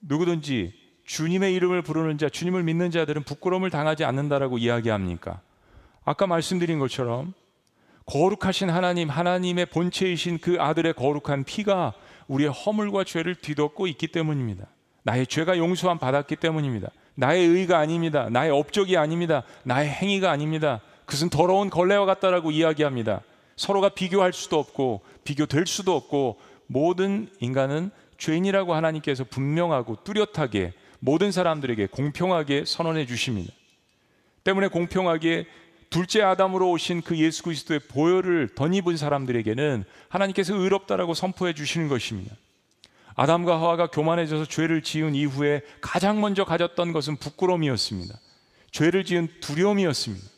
누구든지 0.00 0.72
주님의 1.04 1.54
이름을 1.54 1.82
부르는 1.82 2.18
자, 2.18 2.28
주님을 2.28 2.62
믿는 2.62 2.90
자들은 2.90 3.24
부끄러움을 3.24 3.70
당하지 3.70 4.04
않는다라고 4.04 4.58
이야기합니까? 4.58 5.40
아까 6.04 6.26
말씀드린 6.26 6.78
것처럼 6.78 7.34
거룩하신 8.06 8.68
하나님, 8.70 9.08
하나님의 9.08 9.66
본체이신 9.66 10.38
그 10.38 10.56
아들의 10.60 10.92
거룩한 10.94 11.44
피가 11.44 11.94
우리의 12.28 12.50
허물과 12.50 13.04
죄를 13.04 13.34
뒤덮고 13.34 13.86
있기 13.88 14.08
때문입니다. 14.08 14.66
나의 15.02 15.26
죄가 15.26 15.58
용서함 15.58 15.98
받았기 15.98 16.36
때문입니다. 16.36 16.90
나의 17.14 17.46
의가 17.46 17.78
아닙니다. 17.78 18.28
나의 18.30 18.50
업적이 18.50 18.96
아닙니다. 18.96 19.42
나의 19.62 19.88
행위가 19.88 20.30
아닙니다. 20.30 20.80
그것은 21.06 21.30
더러운 21.30 21.70
걸레와 21.70 22.06
같다라고 22.06 22.50
이야기합니다. 22.50 23.20
서로가 23.56 23.90
비교할 23.90 24.32
수도 24.32 24.58
없고 24.58 25.02
비교될 25.24 25.66
수도 25.66 25.94
없고 25.94 26.38
모든 26.66 27.28
인간은 27.40 27.90
죄인이라고 28.18 28.74
하나님께서 28.74 29.24
분명하고 29.24 30.04
뚜렷하게 30.04 30.72
모든 31.00 31.32
사람들에게 31.32 31.86
공평하게 31.88 32.64
선언해 32.66 33.06
주십니다. 33.06 33.52
때문에 34.44 34.68
공평하게 34.68 35.46
둘째 35.90 36.22
아담으로 36.22 36.70
오신 36.70 37.02
그 37.02 37.16
예수 37.18 37.42
그리스도의 37.44 37.80
보혈을 37.88 38.54
덧입은 38.54 38.96
사람들에게는 38.96 39.84
하나님께서 40.08 40.54
의롭다라고 40.54 41.14
선포해 41.14 41.52
주시는 41.52 41.88
것입니다. 41.88 42.34
아담과 43.14 43.60
하와가 43.60 43.86
교만해져서 43.86 44.46
죄를 44.46 44.82
지은 44.82 45.14
이후에 45.14 45.62
가장 45.80 46.20
먼저 46.20 46.44
가졌던 46.44 46.92
것은 46.92 47.16
부끄러움이었습니다. 47.16 48.18
죄를 48.72 49.04
지은 49.04 49.28
두려움이었습니다. 49.40 50.33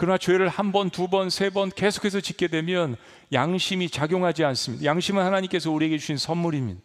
그러나 0.00 0.16
죄를 0.16 0.48
한 0.48 0.72
번, 0.72 0.88
두 0.88 1.08
번, 1.08 1.28
세 1.28 1.50
번 1.50 1.68
계속해서 1.68 2.22
짓게 2.22 2.48
되면 2.48 2.96
양심이 3.34 3.90
작용하지 3.90 4.44
않습니다. 4.44 4.86
양심은 4.86 5.22
하나님께서 5.22 5.70
우리에게 5.70 5.98
주신 5.98 6.16
선물입니다. 6.16 6.80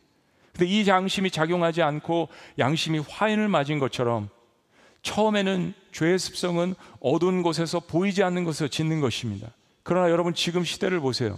근데 0.51 0.65
이 0.69 0.85
양심이 0.85 1.31
작용하지 1.31 1.81
않고 1.81 2.27
양심이 2.59 2.99
화인을 2.99 3.47
맞은 3.47 3.79
것처럼 3.79 4.27
처음에는 5.01 5.73
죄의 5.93 6.19
습성은 6.19 6.75
어두운 6.99 7.41
곳에서 7.41 7.79
보이지 7.79 8.21
않는 8.21 8.43
곳에서 8.43 8.67
짓는 8.67 8.99
것입니다. 8.99 9.47
그러나 9.83 10.11
여러분 10.11 10.33
지금 10.33 10.65
시대를 10.65 10.99
보세요. 10.99 11.37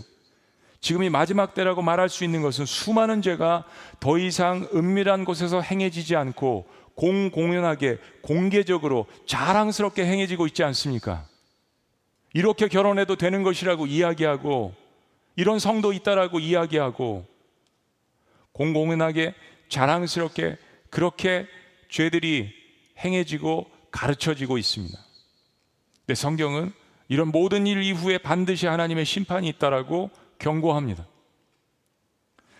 지금이 0.81 1.11
마지막 1.11 1.53
때라고 1.53 1.83
말할 1.83 2.09
수 2.09 2.23
있는 2.23 2.41
것은 2.41 2.65
수많은 2.65 3.21
죄가 3.21 3.65
더 3.99 4.17
이상 4.17 4.67
은밀한 4.73 5.25
곳에서 5.25 5.61
행해지지 5.61 6.15
않고 6.15 6.65
공공연하게 6.95 7.99
공개적으로 8.23 9.05
자랑스럽게 9.27 10.07
행해지고 10.07 10.47
있지 10.47 10.63
않습니까? 10.63 11.27
이렇게 12.37 12.67
결혼해도 12.67 13.15
되는 13.15 13.41
것이라고 13.41 13.87
이야기하고 13.87 14.75
이런 15.35 15.57
성도 15.57 15.91
있다라고 15.91 16.39
이야기하고 16.39 17.25
공공연하게 18.51 19.33
자랑스럽게 19.69 20.57
그렇게 20.91 21.47
죄들이 21.89 22.53
행해지고 22.99 23.65
가르쳐지고 23.89 24.59
있습니다. 24.59 24.99
근데 26.05 26.13
성경은 26.13 26.73
이런 27.07 27.29
모든 27.29 27.65
일 27.65 27.81
이후에 27.81 28.19
반드시 28.19 28.67
하나님의 28.67 29.05
심판이 29.05 29.47
있다라고 29.47 30.11
경고합니다. 30.37 31.07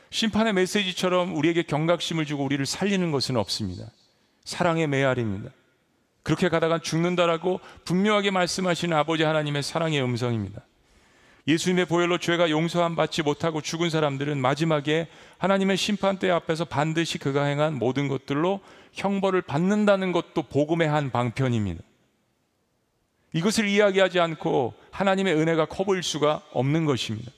심판의 0.10 0.54
메시지처럼 0.54 1.38
우리에게 1.38 1.62
경각심을 1.62 2.26
주고 2.26 2.44
우리를 2.46 2.66
살리는 2.66 3.12
것은 3.12 3.38
없습니다. 3.38 3.92
사랑의 4.44 4.88
메아리입니다. 4.88 5.52
그렇게 6.28 6.50
가다가 6.50 6.78
죽는다라고 6.78 7.62
분명하게 7.86 8.32
말씀하시는 8.32 8.98
아버지 8.98 9.24
하나님의 9.24 9.64
사랑의 9.64 10.04
음성입니다. 10.04 10.62
예수님의 11.48 11.86
보혈로 11.86 12.18
죄가 12.18 12.50
용서함 12.50 12.98
받지 12.98 13.24
못하고 13.24 13.62
죽은 13.62 13.90
사람들은 13.90 14.38
마지막에 14.38 15.08
하나님의 15.38 15.78
심판대 15.78 16.30
앞에서 16.30 16.66
반드시 16.66 17.18
그가 17.18 17.46
행한 17.46 17.76
모든 17.76 18.10
것들로 18.10 18.60
형벌을 18.92 19.44
받는다는 19.44 20.12
것도 20.12 20.42
복음의 20.50 20.90
한 20.90 21.12
방편입니다. 21.12 21.82
이것을 23.32 23.70
이야기하지 23.70 24.20
않고 24.20 24.74
하나님의 24.92 25.34
은혜가 25.34 25.68
커 25.68 25.86
보일 25.86 26.04
수가 26.04 26.42
없는 26.52 26.84
것입니다. 26.84 27.32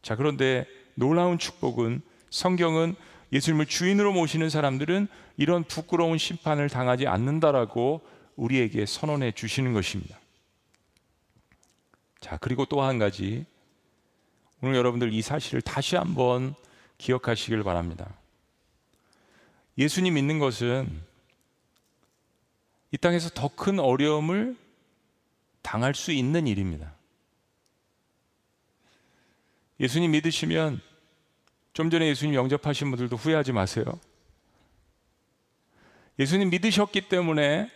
자, 0.00 0.14
그런데 0.14 0.64
놀라운 0.94 1.40
축복은 1.40 2.02
성경은 2.30 2.94
예수님을 3.32 3.66
주인으로 3.66 4.12
모시는 4.12 4.50
사람들은 4.50 5.08
이런 5.36 5.64
부끄러운 5.64 6.18
심판을 6.18 6.68
당하지 6.68 7.06
않는다라고 7.06 8.02
우리에게 8.36 8.86
선언해 8.86 9.32
주시는 9.32 9.72
것입니다. 9.72 10.18
자, 12.20 12.36
그리고 12.36 12.66
또 12.66 12.82
한 12.82 12.98
가지. 12.98 13.46
오늘 14.60 14.76
여러분들 14.76 15.12
이 15.12 15.22
사실을 15.22 15.60
다시 15.62 15.96
한번 15.96 16.54
기억하시길 16.98 17.62
바랍니다. 17.64 18.14
예수님 19.78 20.14
믿는 20.14 20.38
것은 20.38 21.02
이 22.92 22.98
땅에서 22.98 23.30
더 23.30 23.48
큰 23.48 23.80
어려움을 23.80 24.56
당할 25.62 25.94
수 25.94 26.12
있는 26.12 26.46
일입니다. 26.46 26.94
예수님 29.80 30.10
믿으시면 30.12 30.80
좀 31.72 31.90
전에 31.90 32.06
예수님 32.08 32.34
영접하신 32.34 32.90
분들도 32.90 33.16
후회하지 33.16 33.52
마세요. 33.52 33.84
예수님 36.18 36.50
믿으셨기 36.50 37.08
때문에 37.08 37.70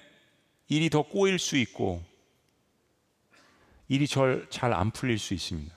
일이 0.68 0.90
더 0.90 1.02
꼬일 1.02 1.38
수 1.38 1.56
있고 1.56 2.02
일이 3.88 4.06
잘안 4.50 4.90
풀릴 4.90 5.18
수 5.18 5.32
있습니다. 5.32 5.74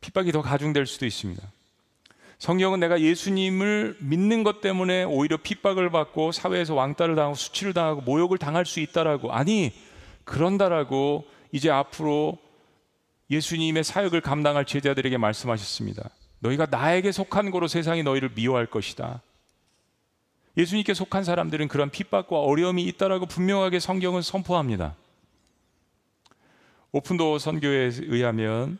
핍박이 0.00 0.32
더 0.32 0.42
가중될 0.42 0.86
수도 0.86 1.06
있습니다. 1.06 1.42
성경은 2.38 2.80
내가 2.80 3.00
예수님을 3.00 3.96
믿는 4.00 4.44
것 4.44 4.60
때문에 4.60 5.04
오히려 5.04 5.38
핍박을 5.38 5.90
받고 5.90 6.32
사회에서 6.32 6.74
왕따를 6.74 7.14
당하고 7.14 7.34
수치를 7.34 7.72
당하고 7.72 8.02
모욕을 8.02 8.36
당할 8.36 8.66
수 8.66 8.80
있다라고 8.80 9.32
아니 9.32 9.72
그런다라고 10.24 11.24
이제 11.50 11.70
앞으로 11.70 12.38
예수님의 13.30 13.84
사역을 13.84 14.20
감당할 14.20 14.66
제자들에게 14.66 15.16
말씀하셨습니다. 15.16 16.10
너희가 16.40 16.66
나에게 16.70 17.12
속한 17.12 17.50
거로 17.50 17.68
세상이 17.68 18.02
너희를 18.02 18.30
미워할 18.34 18.66
것이다. 18.66 19.22
예수님께 20.56 20.94
속한 20.94 21.24
사람들은 21.24 21.68
그런 21.68 21.90
핍박과 21.90 22.38
어려움이 22.38 22.84
있다라고 22.84 23.26
분명하게 23.26 23.78
성경은 23.78 24.22
선포합니다. 24.22 24.94
오픈도어 26.92 27.38
선교에 27.38 27.90
의하면 28.04 28.78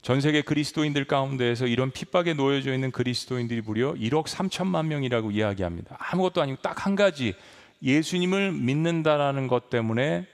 전 0.00 0.22
세계 0.22 0.40
그리스도인들 0.40 1.04
가운데에서 1.04 1.66
이런 1.66 1.90
핍박에 1.90 2.32
놓여져 2.32 2.72
있는 2.72 2.90
그리스도인들이 2.90 3.60
무려 3.60 3.92
1억 3.92 4.26
3천만 4.26 4.86
명이라고 4.86 5.30
이야기합니다. 5.30 5.96
아무것도 5.98 6.40
아니고 6.40 6.62
딱 6.62 6.86
한 6.86 6.96
가지 6.96 7.34
예수님을 7.82 8.52
믿는다라는 8.52 9.46
것 9.46 9.68
때문에 9.68 10.26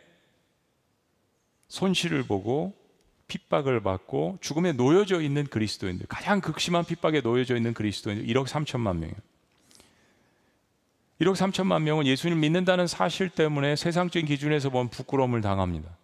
손실을 1.66 2.22
보고 2.22 2.74
핍박을 3.28 3.80
받고 3.80 4.38
죽음에 4.40 4.72
놓여져 4.72 5.20
있는 5.20 5.46
그리스도인들 5.46 6.06
가장 6.06 6.40
극심한 6.40 6.84
핍박에 6.84 7.20
놓여져 7.20 7.56
있는 7.56 7.74
그리스도인들 7.74 8.26
1억 8.26 8.46
3천만 8.46 8.96
명이에요. 8.96 9.16
1억 11.20 11.34
3천만 11.34 11.82
명은 11.82 12.06
예수님 12.06 12.40
믿는다는 12.40 12.86
사실 12.86 13.28
때문에 13.30 13.74
세상적인 13.74 14.26
기준에서 14.26 14.70
보면 14.70 14.90
부끄러움을 14.90 15.40
당합니다. 15.40 15.96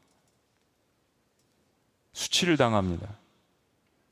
수치를 2.12 2.56
당합니다. 2.56 3.08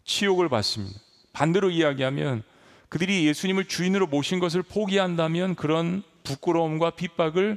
치욕을 0.05 0.49
받습니다. 0.49 0.99
반대로 1.33 1.71
이야기하면 1.71 2.43
그들이 2.89 3.27
예수님을 3.27 3.67
주인으로 3.67 4.07
모신 4.09 4.41
것을 4.41 4.63
포기한다면 4.63 5.55
그런 5.55 6.03
부끄러움과 6.25 6.91
핍박을 6.91 7.57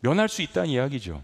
면할 0.00 0.28
수 0.28 0.42
있다는 0.42 0.68
이야기죠. 0.70 1.22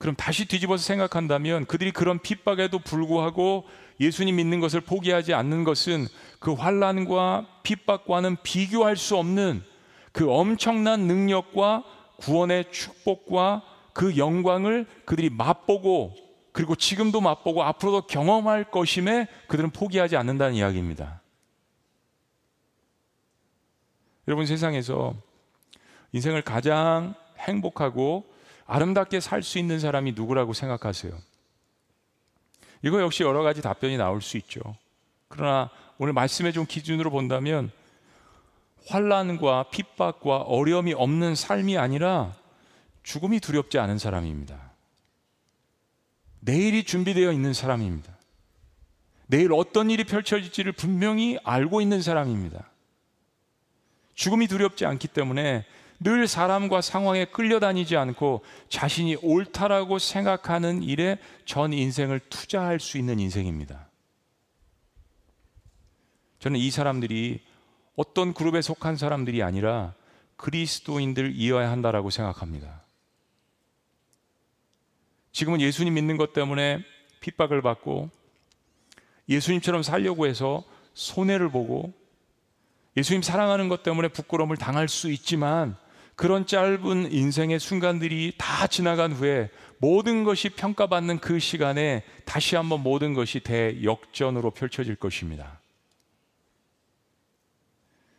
그럼 0.00 0.16
다시 0.16 0.46
뒤집어서 0.48 0.82
생각한다면 0.82 1.66
그들이 1.66 1.92
그런 1.92 2.18
핍박에도 2.20 2.78
불구하고 2.78 3.66
예수님 4.00 4.36
믿는 4.36 4.58
것을 4.58 4.80
포기하지 4.80 5.34
않는 5.34 5.62
것은 5.62 6.06
그 6.38 6.54
환란과 6.54 7.60
핍박과는 7.64 8.38
비교할 8.42 8.96
수 8.96 9.18
없는 9.18 9.62
그 10.12 10.32
엄청난 10.32 11.00
능력과 11.00 11.84
구원의 12.16 12.72
축복과 12.72 13.62
그 13.92 14.16
영광을 14.16 14.86
그들이 15.04 15.28
맛보고 15.28 16.14
그리고 16.52 16.76
지금도 16.76 17.20
맛보고 17.20 17.62
앞으로도 17.62 18.06
경험할 18.06 18.70
것임에 18.70 19.28
그들은 19.48 19.68
포기하지 19.68 20.16
않는다는 20.16 20.54
이야기입니다. 20.54 21.20
여러분 24.26 24.46
세상에서 24.46 25.12
인생을 26.12 26.40
가장 26.40 27.14
행복하고 27.38 28.29
아름답게 28.70 29.18
살 29.18 29.42
수 29.42 29.58
있는 29.58 29.80
사람이 29.80 30.12
누구라고 30.12 30.52
생각하세요? 30.52 31.12
이거 32.82 33.00
역시 33.02 33.24
여러 33.24 33.42
가지 33.42 33.60
답변이 33.60 33.96
나올 33.96 34.22
수 34.22 34.36
있죠. 34.36 34.60
그러나 35.26 35.70
오늘 35.98 36.12
말씀해 36.12 36.52
준 36.52 36.66
기준으로 36.66 37.10
본다면 37.10 37.72
환란과 38.86 39.70
핍박과 39.70 40.42
어려움이 40.42 40.94
없는 40.94 41.34
삶이 41.34 41.78
아니라 41.78 42.32
죽음이 43.02 43.40
두렵지 43.40 43.78
않은 43.80 43.98
사람입니다. 43.98 44.70
내일이 46.38 46.84
준비되어 46.84 47.32
있는 47.32 47.52
사람입니다. 47.52 48.16
내일 49.26 49.52
어떤 49.52 49.90
일이 49.90 50.04
펼쳐질지를 50.04 50.72
분명히 50.72 51.38
알고 51.42 51.80
있는 51.80 52.02
사람입니다. 52.02 52.70
죽음이 54.14 54.46
두렵지 54.46 54.86
않기 54.86 55.08
때문에 55.08 55.66
늘 56.02 56.26
사람과 56.26 56.80
상황에 56.80 57.26
끌려다니지 57.26 57.96
않고 57.96 58.42
자신이 58.70 59.16
옳다라고 59.16 59.98
생각하는 59.98 60.82
일에 60.82 61.18
전 61.44 61.74
인생을 61.74 62.20
투자할 62.30 62.80
수 62.80 62.96
있는 62.96 63.20
인생입니다. 63.20 63.86
저는 66.38 66.58
이 66.58 66.70
사람들이 66.70 67.42
어떤 67.96 68.32
그룹에 68.32 68.62
속한 68.62 68.96
사람들이 68.96 69.42
아니라 69.42 69.92
그리스도인들이어야 70.36 71.70
한다라고 71.70 72.08
생각합니다. 72.08 72.82
지금은 75.32 75.60
예수님 75.60 75.92
믿는 75.94 76.16
것 76.16 76.32
때문에 76.32 76.82
핍박을 77.20 77.60
받고 77.60 78.08
예수님처럼 79.28 79.82
살려고 79.82 80.26
해서 80.26 80.64
손해를 80.94 81.50
보고 81.50 81.92
예수님 82.96 83.20
사랑하는 83.20 83.68
것 83.68 83.82
때문에 83.82 84.08
부끄러움을 84.08 84.56
당할 84.56 84.88
수 84.88 85.10
있지만 85.10 85.76
그런 86.20 86.44
짧은 86.44 87.12
인생의 87.12 87.58
순간들이 87.58 88.34
다 88.36 88.66
지나간 88.66 89.10
후에 89.10 89.48
모든 89.78 90.22
것이 90.22 90.50
평가받는 90.50 91.18
그 91.18 91.38
시간에 91.38 92.04
다시 92.26 92.56
한번 92.56 92.82
모든 92.82 93.14
것이 93.14 93.40
대역전으로 93.40 94.50
펼쳐질 94.50 94.96
것입니다. 94.96 95.60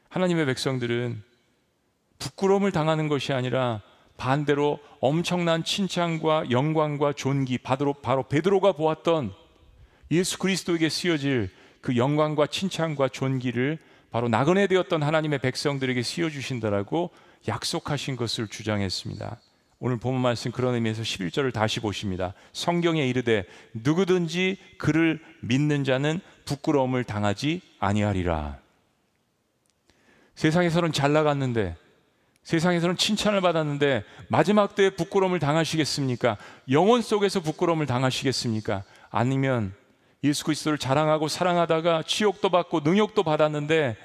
하나님의 0.09 0.47
백성들은 0.47 1.21
부끄러움을 2.17 2.71
당하는 2.71 3.07
것이 3.07 3.33
아니라 3.33 3.83
반대로 4.17 4.79
엄청난 4.99 5.63
칭찬과 5.63 6.49
영광과 6.49 7.13
존귀 7.13 7.59
바로, 7.59 7.93
바로 7.93 8.23
베드로가 8.23 8.71
보았던 8.71 9.31
예수 10.09 10.39
그리스도에게 10.39 10.89
쓰여질 10.89 11.51
그 11.81 11.95
영광과 11.97 12.47
칭찬과 12.47 13.09
존귀를 13.09 13.77
바로 14.09 14.27
나그네 14.27 14.65
되었던 14.65 15.03
하나님의 15.03 15.37
백성들에게 15.37 16.01
쓰여 16.01 16.31
주신다라고 16.31 17.11
약속하신 17.47 18.15
것을 18.15 18.47
주장했습니다. 18.47 19.39
오늘 19.80 19.97
본문 19.97 20.21
말씀 20.21 20.51
그런 20.51 20.75
의미에서 20.75 21.01
11절을 21.01 21.51
다시 21.51 21.80
보십니다. 21.80 22.34
성경에 22.54 23.08
이르되 23.08 23.45
누구든지 23.73 24.58
그를 24.77 25.19
믿는 25.41 25.84
자는 25.84 26.21
부끄러움을 26.45 27.04
당하지 27.04 27.62
아니하리라. 27.80 28.60
세상에서는 30.36 30.91
잘 30.91 31.13
나갔는데 31.13 31.75
세상에서는 32.43 32.97
칭찬을 32.97 33.41
받았는데 33.41 34.04
마지막 34.27 34.75
때에 34.75 34.91
부끄러움을 34.91 35.39
당하시겠습니까? 35.39 36.38
영혼 36.69 37.01
속에서 37.01 37.39
부끄러움을 37.39 37.86
당하시겠습니까? 37.86 38.84
아니면 39.10 39.73
예수 40.23 40.43
그리스도를 40.43 40.77
자랑하고 40.77 41.27
사랑하다가 41.27 42.04
치욕도 42.06 42.49
받고 42.49 42.82
능욕도 42.82 43.23
받았는데 43.23 43.97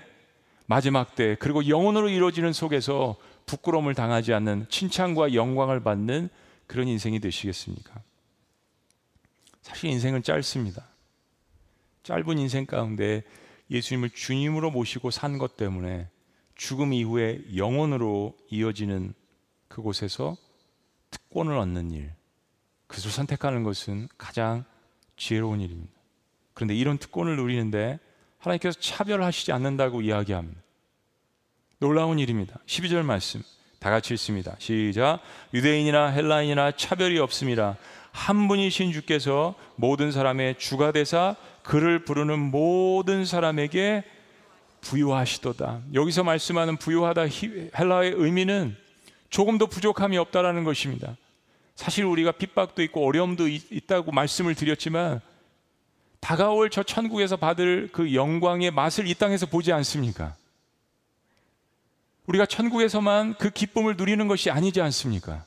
마지막 0.67 1.15
때 1.15 1.37
그리고 1.39 1.69
영혼으로 1.69 2.09
이루어지는 2.09 2.53
속에서 2.53 3.17
부끄러움을 3.47 3.95
당하지 3.95 4.33
않는 4.35 4.67
칭찬과 4.69 5.35
영광을 5.35 5.81
받는 5.83 6.29
그런 6.67 6.89
인생이 6.89 7.21
되시겠습니까? 7.21 8.03
사실 9.63 9.91
인생은 9.91 10.23
짧습니다. 10.23 10.85
짧은 12.03 12.39
인생 12.39 12.67
가운데 12.67 13.23
예수님을 13.71 14.11
주님으로 14.11 14.71
모시고 14.71 15.11
산 15.11 15.39
것 15.39 15.57
때문에 15.57 16.09
죽음 16.55 16.93
이후에 16.93 17.43
영원으로 17.57 18.37
이어지는 18.51 19.13
그곳에서 19.69 20.37
특권을 21.11 21.57
얻는 21.59 21.91
일, 21.91 22.13
그것을 22.87 23.11
선택하는 23.11 23.63
것은 23.63 24.09
가장 24.17 24.65
지혜로운 25.17 25.61
일입니다. 25.61 25.93
그런데 26.55 26.75
이런 26.75 26.99
특권을 26.99 27.37
누리는데 27.37 27.99
하나님께서 28.39 28.79
차별하시지 28.81 29.53
않는다고 29.53 30.03
이야기합니다. 30.03 30.61
놀라운 31.79 32.19
일입니다. 32.19 32.59
12절 32.67 33.03
말씀 33.03 33.43
다 33.79 33.91
같이 33.91 34.15
읽습니다. 34.15 34.57
시작. 34.59 35.21
유대인이나 35.53 36.09
헬라인이나 36.09 36.73
차별이 36.73 37.19
없습니다. 37.19 37.77
한 38.13 38.49
분이신 38.49 38.93
주께서 38.93 39.55
모든 39.77 40.11
사람의 40.11 40.59
주가 40.59 40.91
되사 40.91 41.37
그를 41.63 42.05
부르는 42.05 42.39
모든 42.39 43.25
사람에게 43.25 44.05
부유하시도다. 44.81 45.83
여기서 45.95 46.25
말씀하는 46.25 46.77
부유하다 46.77 47.27
헬라의 47.79 48.13
의미는 48.17 48.77
조금도 49.31 49.67
부족함이 49.67 50.17
없다라는 50.17 50.65
것입니다. 50.65 51.17
사실 51.75 52.05
우리가 52.05 52.33
핍박도 52.33 52.83
있고 52.85 53.07
어려움도 53.07 53.49
있다고 53.49 54.13
말씀을 54.13 54.55
드렸지만 54.55 55.21
다가올 56.27 56.71
저 56.71 56.83
천국에서 56.83 57.37
받을 57.37 57.89
그 57.93 58.13
영광의 58.13 58.73
맛을 58.73 59.07
이 59.07 59.15
땅에서 59.15 59.47
보지 59.47 59.73
않습니까? 59.73 60.35
우리가 62.27 62.47
천국에서만 62.47 63.37
그 63.39 63.51
기쁨을 63.51 63.95
누리는 63.97 64.27
것이 64.27 64.51
아니지 64.51 64.81
않습니까? 64.81 65.45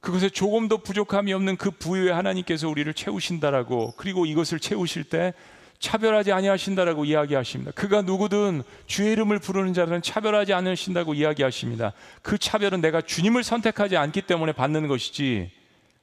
그것에 0.00 0.30
조금도 0.30 0.78
부족함이 0.78 1.32
없는 1.32 1.56
그 1.58 1.70
부유의 1.70 2.12
하나님께서 2.12 2.68
우리를 2.68 2.92
채우신다라고 2.92 3.94
그리고 3.96 4.26
이것을 4.26 4.58
채우실 4.58 5.04
때 5.04 5.32
차별하지 5.78 6.32
아니하신다라고 6.32 7.04
이야기하십니다. 7.04 7.70
그가 7.70 8.02
누구든 8.02 8.64
주의 8.86 9.12
이름을 9.12 9.38
부르는 9.38 9.74
자들은 9.74 10.02
차별하지 10.02 10.54
않으신다고 10.54 11.14
이야기하십니다. 11.14 11.92
그 12.22 12.36
차별은 12.36 12.80
내가 12.80 13.00
주님을 13.00 13.44
선택하지 13.44 13.96
않기 13.96 14.22
때문에 14.22 14.50
받는 14.50 14.88
것이지 14.88 15.52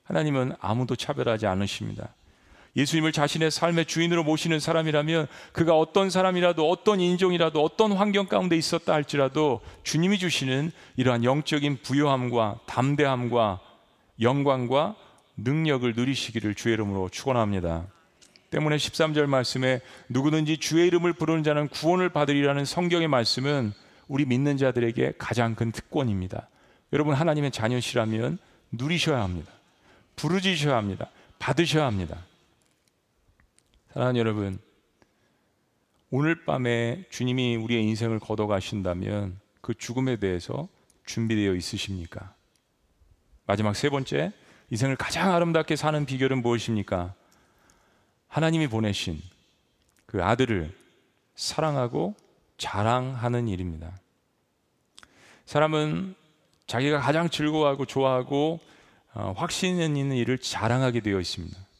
하나님은 0.05 0.53
아무도 0.61 0.95
차별하지 0.95 1.45
않으십니다. 1.47 2.15
예수님을 2.75 3.11
자신의 3.11 3.51
삶의 3.51 3.85
주인으로 3.85 4.23
모시는 4.23 4.59
사람이라면 4.59 5.27
그가 5.51 5.77
어떤 5.77 6.09
사람이라도 6.09 6.69
어떤 6.69 7.01
인종이라도 7.01 7.61
어떤 7.63 7.91
환경 7.91 8.27
가운데 8.27 8.55
있었다 8.55 8.93
할지라도 8.93 9.61
주님이 9.83 10.19
주시는 10.19 10.71
이러한 10.95 11.23
영적인 11.23 11.79
부요함과 11.83 12.61
담대함과 12.65 13.59
영광과 14.21 14.95
능력을 15.37 15.91
누리시기를 15.95 16.55
주의 16.55 16.73
이름으로 16.73 17.09
축원합니다. 17.09 17.87
때문에 18.51 18.75
13절 18.75 19.25
말씀에 19.27 19.81
누구든지 20.09 20.57
주의 20.57 20.87
이름을 20.87 21.13
부르는 21.13 21.43
자는 21.43 21.67
구원을 21.69 22.09
받으리라는 22.09 22.65
성경의 22.65 23.07
말씀은 23.07 23.73
우리 24.07 24.25
믿는 24.25 24.57
자들에게 24.57 25.13
가장 25.17 25.55
큰 25.55 25.71
특권입니다. 25.71 26.49
여러분 26.93 27.15
하나님의 27.15 27.51
자녀시라면 27.51 28.37
누리셔야 28.71 29.21
합니다. 29.21 29.51
부르짖으셔야 30.17 30.75
합니다. 30.75 31.09
받으셔야 31.39 31.85
합니다. 31.85 32.17
사랑하는 33.93 34.19
여러분, 34.21 34.57
오늘 36.11 36.45
밤에 36.45 37.03
주님이 37.09 37.57
우리의 37.57 37.83
인생을 37.83 38.19
걷어 38.19 38.47
가신다면 38.47 39.37
그 39.59 39.73
죽음에 39.73 40.15
대해서 40.15 40.69
준비되어 41.05 41.55
있으십니까? 41.55 42.33
마지막 43.45 43.75
세 43.75 43.89
번째, 43.89 44.31
인생을 44.69 44.95
가장 44.95 45.33
아름답게 45.33 45.75
사는 45.75 46.05
비결은 46.05 46.41
무엇입니까? 46.41 47.13
하나님이 48.29 48.67
보내신 48.67 49.21
그 50.05 50.23
아들을 50.23 50.73
사랑하고 51.35 52.15
자랑하는 52.57 53.49
일입니다. 53.49 53.91
사람은 55.45 56.15
자기가 56.65 57.01
가장 57.01 57.29
즐거워하고 57.29 57.85
좋아하고 57.85 58.61
어, 59.15 59.33
확신 59.35 59.81
있는 59.81 60.15
일을 60.15 60.37
자랑하게 60.37 61.01
되어 61.01 61.19
있습니다. 61.19 61.70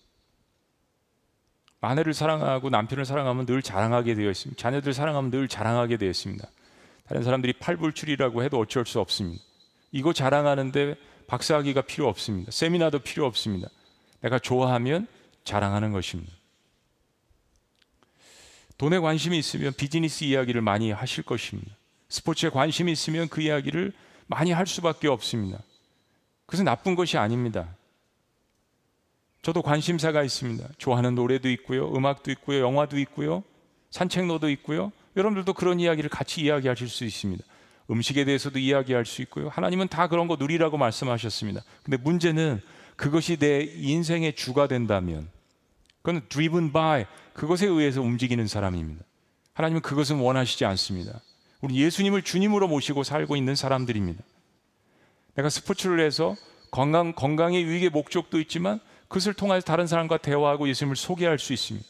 아내를 1.82 2.14
사랑하고 2.14 2.70
남편을 2.70 3.06
사랑하면 3.06 3.46
늘 3.48 3.62
자랑하게 3.62 4.14
되어 4.14 4.30
있습니다. 4.30 4.62
자녀들 4.62 4.94
사랑하면 4.94 5.32
늘 5.32 5.48
자랑하게 5.48 5.98
되어 5.98 6.10
있습니다. 6.10 6.48
다른 7.08 7.24
사람들이 7.24 7.54
팔불출이라고 7.54 8.44
해도 8.44 8.60
어쩔 8.60 8.86
수 8.86 9.00
없습니다. 9.00 9.44
이거 9.92 10.14
자랑하는데 10.14 10.96
박사학위가 11.28 11.82
필요 11.82 12.08
없습니다. 12.08 12.52
세미나도 12.52 13.00
필요 13.00 13.26
없습니다. 13.26 13.68
내가 14.22 14.38
좋아하면 14.38 15.08
자랑하는 15.44 15.92
것입니다. 15.92 16.32
돈에 18.78 19.00
관심이 19.00 19.38
있으면 19.38 19.74
비즈니스 19.74 20.24
이야기를 20.24 20.62
많이 20.62 20.92
하실 20.92 21.24
것입니다. 21.24 21.76
스포츠에 22.10 22.50
관심이 22.50 22.92
있으면 22.92 23.28
그 23.28 23.42
이야기를 23.42 23.94
많이 24.28 24.52
할 24.52 24.68
수밖에 24.68 25.08
없습니다. 25.08 25.60
그것은 26.46 26.66
나쁜 26.66 26.96
것이 26.96 27.18
아닙니다. 27.18 27.76
저도 29.42 29.62
관심사가 29.62 30.24
있습니다. 30.24 30.68
좋아하는 30.78 31.16
노래도 31.16 31.50
있고요, 31.50 31.92
음악도 31.96 32.32
있고요, 32.32 32.60
영화도 32.60 33.00
있고요, 33.00 33.44
산책로도 33.90 34.50
있고요. 34.52 34.92
여러분들도 35.16 35.54
그런 35.54 35.80
이야기를 35.80 36.10
같이 36.10 36.42
이야기하실 36.42 36.88
수 36.88 37.04
있습니다. 37.04 37.44
음식에 37.90 38.24
대해서도 38.24 38.60
이야기할 38.60 39.06
수 39.06 39.22
있고요. 39.24 39.50
하나님은 39.50 39.88
다 39.88 40.08
그런 40.08 40.28
거 40.28 40.38
누리라고 40.38 40.78
말씀하셨습니다. 40.78 41.62
근데 41.84 41.98
문제는 41.98 42.62
그것이 42.96 43.38
내 43.38 43.64
인생의 43.64 44.36
주가 44.36 44.68
된다면 44.68 45.30
그건 46.02 46.22
driven 46.30 46.72
by 46.72 47.06
그것에 47.34 47.68
의해서 47.68 48.02
움직이는 48.02 48.48
사람입니다. 48.48 49.04
하나님은 49.54 49.82
그것은 49.82 50.20
원하시지 50.20 50.64
않습니다. 50.66 51.20
우리 51.62 51.82
예수님을 51.82 52.22
주님으로 52.22 52.68
모시고 52.68 53.04
살고 53.04 53.36
있는 53.36 53.56
사람들입니다. 53.56 54.24
내가 55.36 55.50
스포츠를 55.50 56.00
해서 56.00 56.36
건강 56.72 57.14
건강의 57.14 57.64
유익의 57.64 57.90
목적도 57.90 58.40
있지만 58.40 58.80
그것을 59.12 59.34
통해서 59.34 59.66
다른 59.66 59.88
사람과 59.88 60.18
대화하고 60.18 60.70
예수님을 60.70 60.96
소개할 60.96 61.38
수 61.38 61.52
있습니다. 61.52 61.86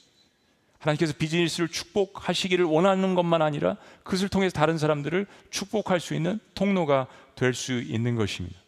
하나님께서 0.80 1.14
비즈니스를 1.16 1.68
축복하시기를 1.68 2.66
원하는 2.66 3.14
것만 3.14 3.44
아니라 3.44 3.78
그것을 4.02 4.28
통해서 4.28 4.54
다른 4.54 4.80
사람들을 4.80 5.28
축복할 5.52 6.00
수 6.00 6.16
있는 6.16 6.40
통로가 6.56 7.06
될 7.36 7.54
수 7.54 7.80
있는 7.80 8.16
것입니다. 8.16 8.60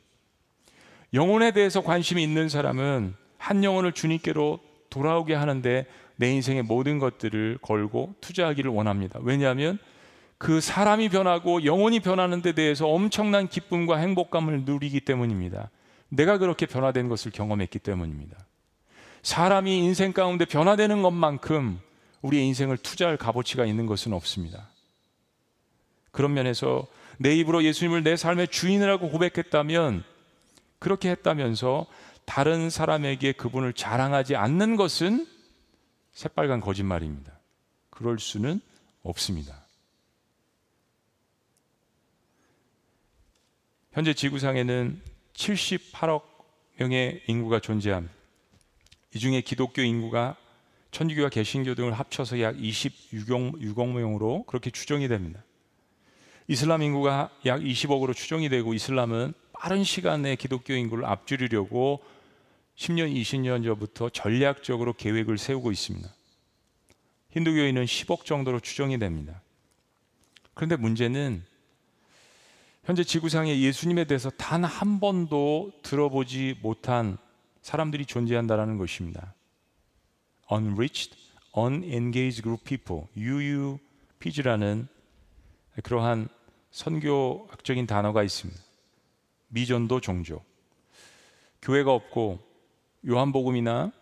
영혼에 1.15 1.51
대해서 1.51 1.81
관심이 1.81 2.21
있는 2.21 2.47
사람은 2.47 3.15
한 3.39 3.63
영혼을 3.63 3.91
주님께로 3.91 4.59
돌아오게 4.91 5.33
하는데 5.33 5.87
내 6.15 6.31
인생의 6.31 6.61
모든 6.61 6.99
것들을 6.99 7.57
걸고 7.59 8.13
투자하기를 8.21 8.69
원합니다. 8.69 9.19
왜냐하면 9.23 9.79
그 10.37 10.61
사람이 10.61 11.09
변하고 11.09 11.65
영혼이 11.65 12.01
변하는 12.01 12.43
데 12.43 12.51
대해서 12.51 12.87
엄청난 12.87 13.47
기쁨과 13.47 13.97
행복감을 13.97 14.65
누리기 14.65 14.99
때문입니다. 15.01 15.71
내가 16.13 16.37
그렇게 16.37 16.65
변화된 16.67 17.09
것을 17.09 17.31
경험했기 17.31 17.79
때문입니다. 17.79 18.37
사람이 19.23 19.79
인생 19.79 20.13
가운데 20.13 20.45
변화되는 20.45 21.01
것만큼 21.01 21.79
우리의 22.21 22.45
인생을 22.47 22.77
투자할 22.77 23.17
값어치가 23.17 23.65
있는 23.65 23.87
것은 23.87 24.13
없습니다. 24.13 24.69
그런 26.11 26.33
면에서 26.33 26.85
내 27.17 27.35
입으로 27.35 27.63
예수님을 27.63 28.03
내 28.03 28.15
삶의 28.15 28.49
주인이라고 28.49 29.09
고백했다면 29.09 30.03
그렇게 30.79 31.09
했다면서 31.09 31.87
다른 32.25 32.69
사람에게 32.69 33.31
그분을 33.33 33.73
자랑하지 33.73 34.35
않는 34.35 34.75
것은 34.75 35.27
새빨간 36.11 36.61
거짓말입니다. 36.61 37.33
그럴 37.89 38.19
수는 38.19 38.61
없습니다. 39.01 39.65
현재 43.93 44.13
지구상에는 44.13 45.12
78억 45.33 46.23
명의 46.77 47.21
인구가 47.27 47.59
존재합니다. 47.59 48.13
이 49.15 49.19
중에 49.19 49.41
기독교 49.41 49.81
인구가 49.81 50.35
천주교와 50.91 51.29
개신교 51.29 51.75
등을 51.75 51.93
합쳐서 51.93 52.39
약 52.41 52.55
26억, 52.55 53.59
6억 53.61 53.93
명으로 53.93 54.43
그렇게 54.43 54.69
추정이 54.69 55.07
됩니다. 55.07 55.43
이슬람 56.47 56.81
인구가 56.81 57.31
약 57.45 57.61
20억으로 57.61 58.15
추정이 58.15 58.49
되고 58.49 58.73
이슬람은 58.73 59.33
빠른 59.53 59.83
시간 59.83 60.25
에 60.25 60.35
기독교 60.35 60.73
인구를 60.73 61.05
앞줄이려고 61.05 62.03
10년, 62.75 63.13
20년 63.15 63.63
전부터 63.63 64.09
전략적으로 64.09 64.93
계획을 64.93 65.37
세우고 65.37 65.71
있습니다. 65.71 66.09
힌두교인은 67.29 67.85
10억 67.85 68.25
정도로 68.25 68.59
추정이 68.59 68.99
됩니다. 68.99 69.41
그런데 70.53 70.75
문제는 70.75 71.43
현재 72.83 73.03
지구상에 73.03 73.59
예수님에 73.61 74.03
대해서 74.03 74.29
단 74.31 74.65
한 74.65 74.99
번도 74.99 75.71
들어보지 75.83 76.59
못한 76.61 77.17
사람들이 77.61 78.05
존재한다는 78.05 78.77
것입니다. 78.77 79.33
Unreached, 80.51 81.17
Unengaged 81.57 82.41
Group 82.41 82.63
People, 82.65 83.05
UUPG라는 83.15 84.87
그러한 85.83 86.27
선교학적인 86.71 87.87
단어가 87.87 88.21
있습니다. 88.21 88.59
미전도 89.47 90.01
종족. 90.01 90.43
교회가 91.61 91.93
없고 91.93 92.39
요한복음이나 93.07 93.93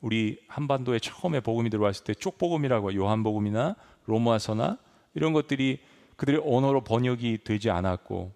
우리 0.00 0.40
한반도에 0.46 1.00
처음에 1.00 1.40
복음이 1.40 1.68
들어왔을 1.70 2.04
때 2.04 2.14
쪽복음이라고 2.14 2.94
요한복음이나 2.94 3.74
로마서나 4.06 4.78
이런 5.14 5.32
것들이 5.32 5.80
그들의 6.20 6.42
언어로 6.44 6.82
번역이 6.84 7.44
되지 7.44 7.70
않았고 7.70 8.32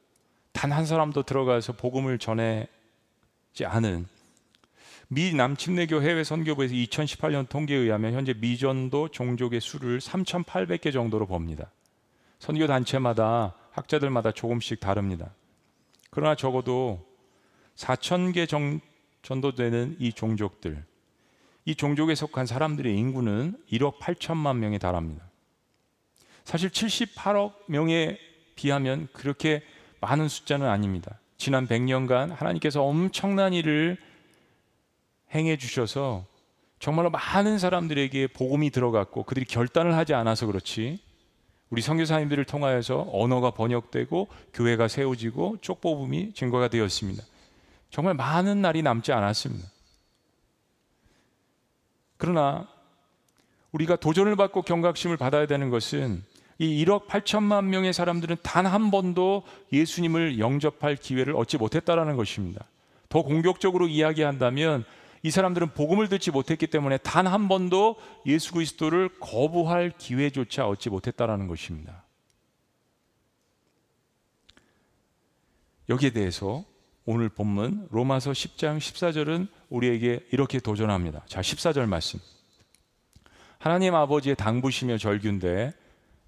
단 0.53 0.73
한 0.73 0.87
사람도 0.87 1.25
들어가서 1.25 1.75
복음을 1.75 2.19
전해지 2.19 2.67
않은 3.67 4.07
미 5.09 5.35
남침내교 5.35 6.01
해외 6.01 6.25
선교부에서 6.25 6.73
2018년 6.73 7.47
통계에 7.47 7.77
의하면 7.77 8.15
현재 8.15 8.33
미전도 8.33 9.09
종족의 9.09 9.61
수를 9.61 10.01
3,800개 10.01 10.95
정도로 10.95 11.27
봅니다. 11.27 11.71
선교 12.39 12.67
단체마다 12.67 13.55
학자들마다 13.73 14.33
조금씩 14.33 14.81
다릅니다. 14.81 15.35
그러나 16.09 16.35
적어도 16.35 17.05
4,000개 17.77 18.49
정도 19.21 19.55
되는 19.55 19.95
이 19.99 20.11
종족들, 20.11 20.83
이 21.67 21.75
종족에 21.75 22.15
속한 22.15 22.47
사람들의 22.47 22.97
인구는 22.97 23.59
1억 23.71 23.99
8천만 23.99 24.57
명에 24.57 24.79
달합니다. 24.79 25.34
사실 26.45 26.71
78억 26.71 27.55
명에 27.67 28.19
비하면 28.55 29.09
그렇게 29.13 29.63
많은 30.01 30.29
숫자는 30.29 30.67
아닙니다. 30.67 31.19
지난 31.37 31.67
100년간 31.67 32.35
하나님께서 32.35 32.83
엄청난 32.83 33.53
일을 33.53 33.97
행해 35.35 35.57
주셔서 35.57 36.25
정말로 36.79 37.11
많은 37.11 37.59
사람들에게 37.59 38.29
복음이 38.29 38.71
들어갔고 38.71 39.25
그들이 39.25 39.47
결단을 39.47 39.97
하지 39.97 40.15
않아서 40.15 40.47
그렇지 40.47 41.01
우리 41.71 41.81
선교사님들을 41.81 42.45
통하여서 42.45 43.09
언어가 43.11 43.51
번역되고 43.51 44.29
교회가 44.53 44.87
세워지고 44.87 45.59
쪽복음이 45.61 46.35
증거가 46.35 46.69
되었습니다. 46.69 47.25
정말 47.91 48.15
많은 48.15 48.61
날이 48.61 48.83
남지 48.83 49.13
않았습니다. 49.13 49.67
그러나 52.17 52.69
우리가 53.73 53.97
도전을 53.97 54.37
받고 54.37 54.63
경각심을 54.63 55.17
받아야 55.17 55.47
되는 55.47 55.71
것은 55.71 56.23
이 56.59 56.85
1억 56.85 57.07
8천만 57.07 57.65
명의 57.65 57.93
사람들은 57.93 58.37
단 58.43 58.67
한 58.67 58.91
번도 58.91 59.43
예수님을 59.73 60.39
영접할 60.39 60.97
기회를 60.97 61.37
얻지 61.37 61.59
못했다라는 61.59 62.17
것입니다. 62.17 62.65
더 63.09 63.23
공격적으로 63.23 63.87
이야기한다면 63.89 64.85
이 65.23 65.31
사람들은 65.31 65.69
복음을 65.75 66.09
듣지 66.09 66.31
못했기 66.31 66.67
때문에 66.67 66.99
단 66.99 67.27
한 67.27 67.49
번도 67.49 67.97
예수 68.27 68.53
그리스도를 68.53 69.09
거부할 69.21 69.93
기회조차 69.97 70.67
얻지 70.69 70.91
못했다라는 70.91 71.47
것입니다. 71.49 72.05
여기에 75.89 76.11
대해서 76.11 76.65
오늘 77.07 77.29
본문 77.29 77.89
로마서 77.91 78.33
10장 78.33 78.79
14절은 78.79 79.49
우리에게 79.69 80.27
이렇게 80.33 80.59
도전합니다. 80.59 81.25
자, 81.27 81.41
14절 81.41 81.87
말씀. 81.87 82.19
하나님 83.59 83.95
아버지의 83.95 84.37
당부시며 84.37 84.97
절규인데 84.99 85.73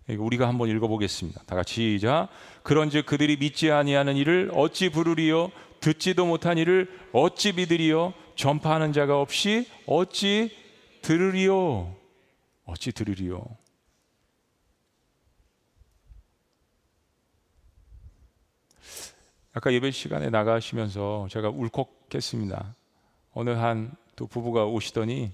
우리가 0.08 0.46
한번 0.46 0.68
읽어보겠습니다. 0.68 1.42
다 1.44 1.56
같이 1.56 1.98
시작. 1.98 2.28
그런즉 2.62 3.06
그들이 3.06 3.36
믿지 3.36 3.70
아니하는 3.70 4.16
이를 4.16 4.50
어찌 4.54 4.88
부르리요? 4.88 5.50
듣지도 5.80 6.26
못한 6.26 6.58
이를 6.58 6.88
어찌 7.12 7.52
믿으리요? 7.52 8.14
전파하는 8.36 8.92
자가 8.92 9.20
없이 9.20 9.68
어찌 9.86 10.50
들으리요? 11.02 11.94
어찌 12.64 12.92
들으리요? 12.92 13.44
아까 19.52 19.72
예배 19.72 19.90
시간에 19.90 20.30
나가시면서 20.30 21.28
제가 21.30 21.48
울컥했습니다. 21.50 22.74
어느 23.32 23.50
한 23.50 24.06
또 24.16 24.26
부부가 24.26 24.64
오시더니 24.64 25.30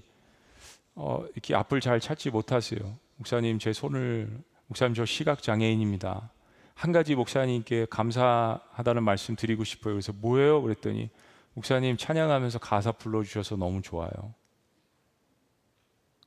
어, 0.95 1.25
이렇게 1.33 1.55
앞을 1.55 1.81
잘 1.81 1.99
찾지 1.99 2.29
못하세요. 2.29 2.79
목사님 3.15 3.57
제 3.57 3.73
손을 3.73 4.29
목사님 4.73 4.95
저 4.95 5.05
시각 5.05 5.43
장애인입니다. 5.43 6.31
한 6.73 6.91
가지 6.91 7.13
목사님께 7.13 7.85
감사하다는 7.91 9.03
말씀 9.03 9.35
드리고 9.35 9.63
싶어요. 9.63 9.93
그래서 9.93 10.11
뭐예요? 10.13 10.63
그랬더니 10.63 11.11
목사님 11.53 11.95
찬양하면서 11.95 12.57
가사 12.57 12.91
불러주셔서 12.91 13.55
너무 13.55 13.83
좋아요. 13.83 14.33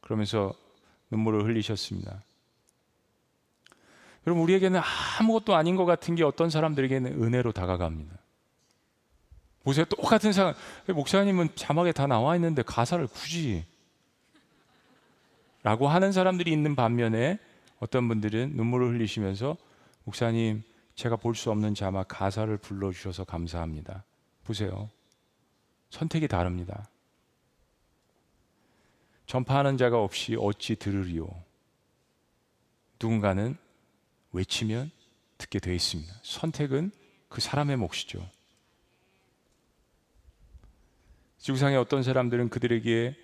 그러면서 0.00 0.54
눈물을 1.10 1.44
흘리셨습니다. 1.44 2.22
여러분, 4.28 4.44
우리에게는 4.44 4.80
아무것도 5.18 5.56
아닌 5.56 5.74
것 5.74 5.84
같은 5.84 6.14
게 6.14 6.22
어떤 6.22 6.48
사람들에게는 6.48 7.20
은혜로 7.20 7.50
다가갑니다. 7.50 8.16
보세요. 9.64 9.84
똑같은 9.86 10.32
상황. 10.32 10.54
목사님은 10.86 11.48
자막에 11.56 11.90
다 11.90 12.06
나와 12.06 12.36
있는데 12.36 12.62
가사를 12.62 13.04
굳이 13.08 13.64
라고 15.64 15.88
하는 15.88 16.12
사람들이 16.12 16.52
있는 16.52 16.76
반면에 16.76 17.40
어떤 17.78 18.08
분들은 18.08 18.52
눈물을 18.56 18.94
흘리시면서 18.94 19.56
목사님, 20.04 20.62
제가 20.94 21.16
볼 21.16 21.34
수 21.34 21.50
없는 21.50 21.74
자막 21.74 22.08
가사를 22.08 22.56
불러주셔서 22.56 23.24
감사합니다. 23.24 24.04
보세요. 24.44 24.88
선택이 25.90 26.26
다릅니다. 26.26 26.88
전파하는 29.26 29.76
자가 29.76 30.02
없이 30.02 30.36
어찌 30.38 30.76
들으리요? 30.76 31.28
누군가는 33.00 33.56
외치면 34.32 34.90
듣게 35.36 35.58
되어 35.58 35.74
있습니다. 35.74 36.14
선택은 36.22 36.92
그 37.28 37.40
사람의 37.40 37.76
몫이죠. 37.76 38.26
지구상의 41.38 41.76
어떤 41.76 42.02
사람들은 42.02 42.48
그들에게 42.48 43.16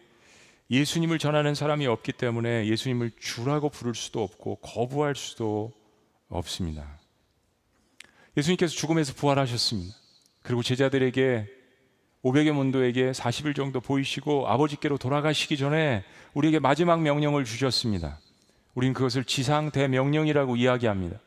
예수님을 0.73 1.19
전하는 1.19 1.55
사람이 1.55 1.87
없기 1.87 2.13
때문에 2.13 2.67
예수님을 2.67 3.13
주라고 3.21 3.69
부를 3.69 3.95
수도 3.95 4.23
없고 4.23 4.57
거부할 4.57 5.15
수도 5.15 5.71
없습니다. 6.31 6.99
예수님께서 8.39 8.75
죽음에서 8.75 9.13
부활하셨습니다. 9.13 9.95
그리고 10.43 10.63
제자들에게 10.63 11.47
500의 12.25 12.53
문도에게 12.53 13.11
40일 13.11 13.55
정도 13.55 13.83
보이시고 13.83 14.49
아버지께로 14.49 14.97
돌아가시기 14.97 15.59
전에 15.59 16.05
우리에게 16.33 16.59
마지막 16.59 17.03
명령을 17.03 17.45
주셨습니다. 17.45 18.19
우린 18.75 18.95
그것을 18.95 19.25
지상 19.25 19.71
대명령이라고 19.71 20.57
이야기합니다. 20.57 21.21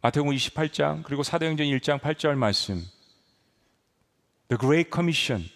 마태복음 0.00 0.32
28장 0.36 1.02
그리고 1.02 1.24
사도행전 1.24 1.66
1장 1.66 1.98
8절 1.98 2.36
말씀. 2.36 2.76
The 4.48 4.58
Great 4.60 4.90
Commission. 4.92 5.48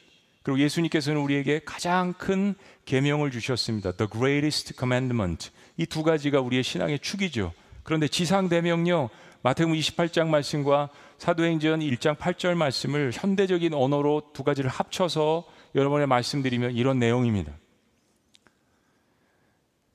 그리고 0.49 0.61
예수님께서는 0.61 1.21
우리에게 1.21 1.61
가장 1.63 2.15
큰 2.15 2.55
계명을 2.87 3.31
주셨습니다. 3.31 3.93
The 3.93 4.09
greatest 4.11 4.73
commandment. 4.79 5.51
이 5.77 5.85
두 5.85 6.03
가지가 6.03 6.41
우리의 6.41 6.63
신앙의 6.63 7.01
축이죠. 7.01 7.53
그런데 7.83 8.09
지상 8.09 8.49
대명령 8.49 9.11
마태복음 9.43 9.79
28장 9.79 10.29
말씀과 10.29 10.89
사도행전 11.19 11.81
1장 11.81 12.17
8절 12.17 12.55
말씀을 12.55 13.11
현대적인 13.13 13.75
언어로 13.75 14.31
두 14.33 14.43
가지를 14.43 14.71
합쳐서 14.71 15.45
여러분의 15.75 16.07
말씀드리면 16.07 16.77
이런 16.77 16.99
내용입니다. 16.99 17.53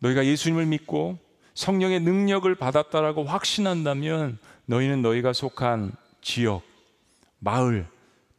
너희가 0.01 0.23
예수님을 0.23 0.67
믿고 0.67 1.17
성령의 1.55 2.01
능력을 2.01 2.53
받았다라고 2.53 3.23
확신한다면 3.23 4.37
너희는 4.67 5.01
너희가 5.01 5.33
속한 5.33 5.93
지역, 6.21 6.61
마을, 7.39 7.87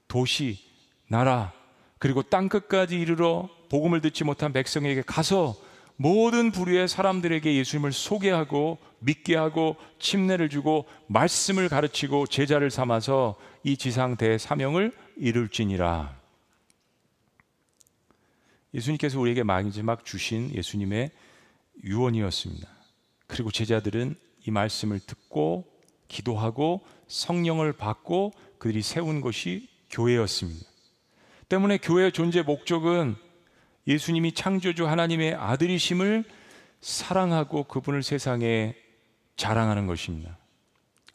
도시, 0.06 0.60
나라, 1.08 1.52
그리고 1.98 2.22
땅 2.22 2.48
끝까지 2.48 2.98
이르러 2.98 3.48
복음을 3.70 4.00
듣지 4.00 4.24
못한 4.24 4.52
백성에게 4.52 5.02
가서 5.02 5.56
모든 5.96 6.50
부류의 6.50 6.88
사람들에게 6.88 7.54
예수님을 7.54 7.92
소개하고 7.92 8.78
믿게 8.98 9.36
하고 9.36 9.76
침례를 10.00 10.48
주고 10.48 10.86
말씀을 11.06 11.68
가르치고 11.68 12.26
제자를 12.26 12.70
삼아서 12.70 13.36
이 13.62 13.76
지상 13.76 14.16
대사명을 14.16 14.92
이룰지니라. 15.16 16.18
예수님께서 18.74 19.20
우리에게 19.20 19.44
마지막 19.44 20.04
주신 20.04 20.52
예수님의 20.52 21.10
유언이었습니다. 21.84 22.68
그리고 23.28 23.52
제자들은 23.52 24.16
이 24.46 24.50
말씀을 24.50 24.98
듣고 25.00 25.64
기도하고 26.08 26.84
성령을 27.06 27.72
받고 27.72 28.32
그들이 28.58 28.82
세운 28.82 29.20
것이 29.20 29.68
교회였습니다. 29.90 30.73
때문에 31.54 31.78
교회의 31.78 32.10
존재 32.10 32.42
목적은 32.42 33.14
예수님이 33.86 34.32
창조주 34.32 34.88
하나님의 34.88 35.34
아들이심을 35.34 36.24
사랑하고 36.80 37.64
그분을 37.64 38.02
세상에 38.02 38.74
자랑하는 39.36 39.86
것입니다. 39.86 40.36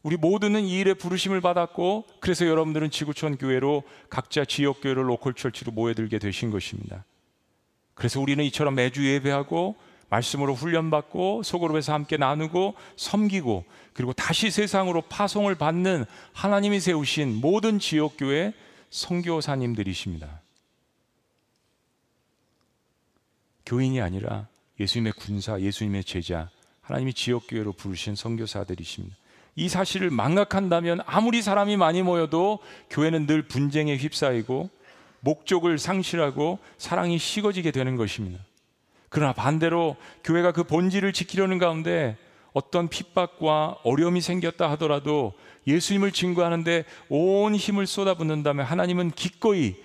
우리 0.01 0.15
모두는 0.15 0.63
이 0.63 0.79
일에 0.79 0.93
부르심을 0.93 1.41
받았고 1.41 2.05
그래서 2.21 2.47
여러분들은 2.47 2.89
지구촌 2.89 3.35
교회로 3.37 3.83
각자 4.09 4.45
지역 4.45 4.79
교회로 4.79 5.03
로컬 5.03 5.33
철치로 5.33 5.73
모여들게 5.73 6.19
되신 6.19 6.51
것입니다. 6.51 7.03
그래서 7.93 8.21
우리는 8.21 8.41
이처럼 8.45 8.75
매주 8.75 9.05
예배하고 9.05 9.75
말씀으로 10.07 10.53
훈련받고 10.53 11.43
소그룹에서 11.43 11.91
함께 11.91 12.15
나누고 12.15 12.75
섬기고 12.95 13.65
그리고 13.91 14.13
다시 14.13 14.51
세상으로 14.51 15.01
파송을 15.01 15.55
받는 15.55 16.05
하나님이 16.31 16.79
세우신 16.79 17.41
모든 17.41 17.77
지역 17.77 18.13
교회 18.17 18.53
선교사님들이십니다. 18.89 20.41
교인이 23.65 24.01
아니라 24.01 24.47
예수님의 24.79 25.13
군사, 25.13 25.59
예수님의 25.59 26.03
제자, 26.03 26.49
하나님이 26.81 27.13
지역 27.13 27.43
교회로 27.47 27.73
부르신 27.73 28.15
선교사들이십니다. 28.15 29.15
이 29.55 29.69
사실을 29.69 30.09
망각한다면 30.09 31.01
아무리 31.05 31.41
사람이 31.41 31.77
많이 31.77 32.01
모여도 32.01 32.59
교회는 32.89 33.27
늘 33.27 33.43
분쟁에 33.43 33.97
휩싸이고 33.97 34.69
목적을 35.19 35.77
상실하고 35.77 36.59
사랑이 36.77 37.17
식어지게 37.17 37.71
되는 37.71 37.95
것입니다. 37.95 38.43
그러나 39.09 39.33
반대로 39.33 39.97
교회가 40.23 40.51
그 40.51 40.63
본질을 40.63 41.13
지키려는 41.13 41.57
가운데 41.57 42.17
어떤 42.53 42.87
핍박과 42.87 43.79
어려움이 43.83 44.21
생겼다 44.21 44.71
하더라도 44.71 45.33
예수님을 45.69 46.11
증거하는데 46.11 46.85
온 47.09 47.55
힘을 47.55 47.87
쏟아붓는다면 47.87 48.65
하나님은 48.65 49.11
기꺼이 49.11 49.75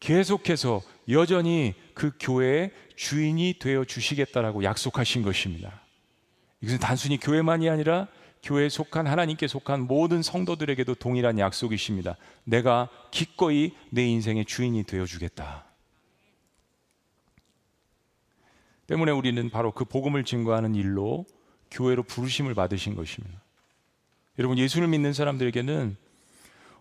계속해서 0.00 0.82
여전히 1.08 1.74
그 1.94 2.12
교회의 2.18 2.72
주인이 2.96 3.56
되어 3.58 3.84
주시겠다라고 3.84 4.64
약속하신 4.64 5.22
것입니다. 5.22 5.82
이것은 6.60 6.78
단순히 6.78 7.18
교회만이 7.18 7.68
아니라 7.68 8.08
교회에 8.42 8.68
속한 8.68 9.06
하나님께 9.06 9.46
속한 9.46 9.86
모든 9.86 10.22
성도들에게도 10.22 10.96
동일한 10.96 11.38
약속이십니다. 11.38 12.16
내가 12.44 12.88
기꺼이 13.10 13.72
내 13.90 14.04
인생의 14.04 14.44
주인이 14.46 14.82
되어 14.84 15.04
주겠다. 15.06 15.64
때문에 18.86 19.12
우리는 19.12 19.48
바로 19.50 19.72
그 19.72 19.84
복음을 19.84 20.24
증거하는 20.24 20.74
일로 20.74 21.24
교회로 21.70 22.02
부르심을 22.02 22.54
받으신 22.54 22.94
것입니다. 22.94 23.41
여러분 24.38 24.58
예수를 24.58 24.88
믿는 24.88 25.12
사람들에게는 25.12 25.96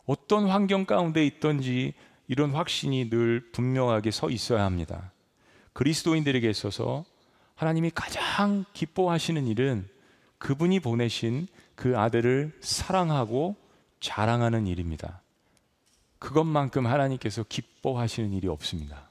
어떤 0.06 0.48
환경 0.48 0.86
가운데 0.86 1.26
있든지 1.26 1.94
이런 2.28 2.52
확신이 2.52 3.10
늘 3.10 3.52
분명하게 3.52 4.12
서 4.12 4.30
있어야 4.30 4.64
합니다. 4.64 5.12
그리스도인들에게 5.74 6.50
있어서 6.50 7.06
하나님이 7.56 7.92
가장 7.94 8.66
기뻐하시는 8.74 9.46
일은 9.48 9.88
그분이 10.38 10.80
보내신 10.80 11.48
그 11.76 11.98
아들을 11.98 12.58
사랑하고 12.62 13.56
자랑하는 14.00 14.66
일입니다. 14.66 15.22
그것만큼 16.20 16.88
하나님께서 16.88 17.44
기뻐하시는 17.44 18.32
일이 18.34 18.48
없습니다. 18.48 19.11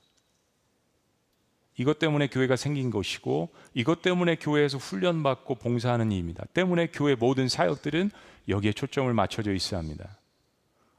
이것 1.80 1.98
때문에 1.98 2.26
교회가 2.26 2.56
생긴 2.56 2.90
것이고 2.90 3.48
이것 3.72 4.02
때문에 4.02 4.34
교회에서 4.34 4.76
훈련받고 4.76 5.54
봉사하는 5.54 6.12
일입니다. 6.12 6.44
때문에 6.52 6.88
교회 6.88 7.14
모든 7.14 7.48
사역들은 7.48 8.10
여기에 8.50 8.74
초점을 8.74 9.10
맞춰져 9.14 9.54
있어야 9.54 9.80
합니다. 9.80 10.18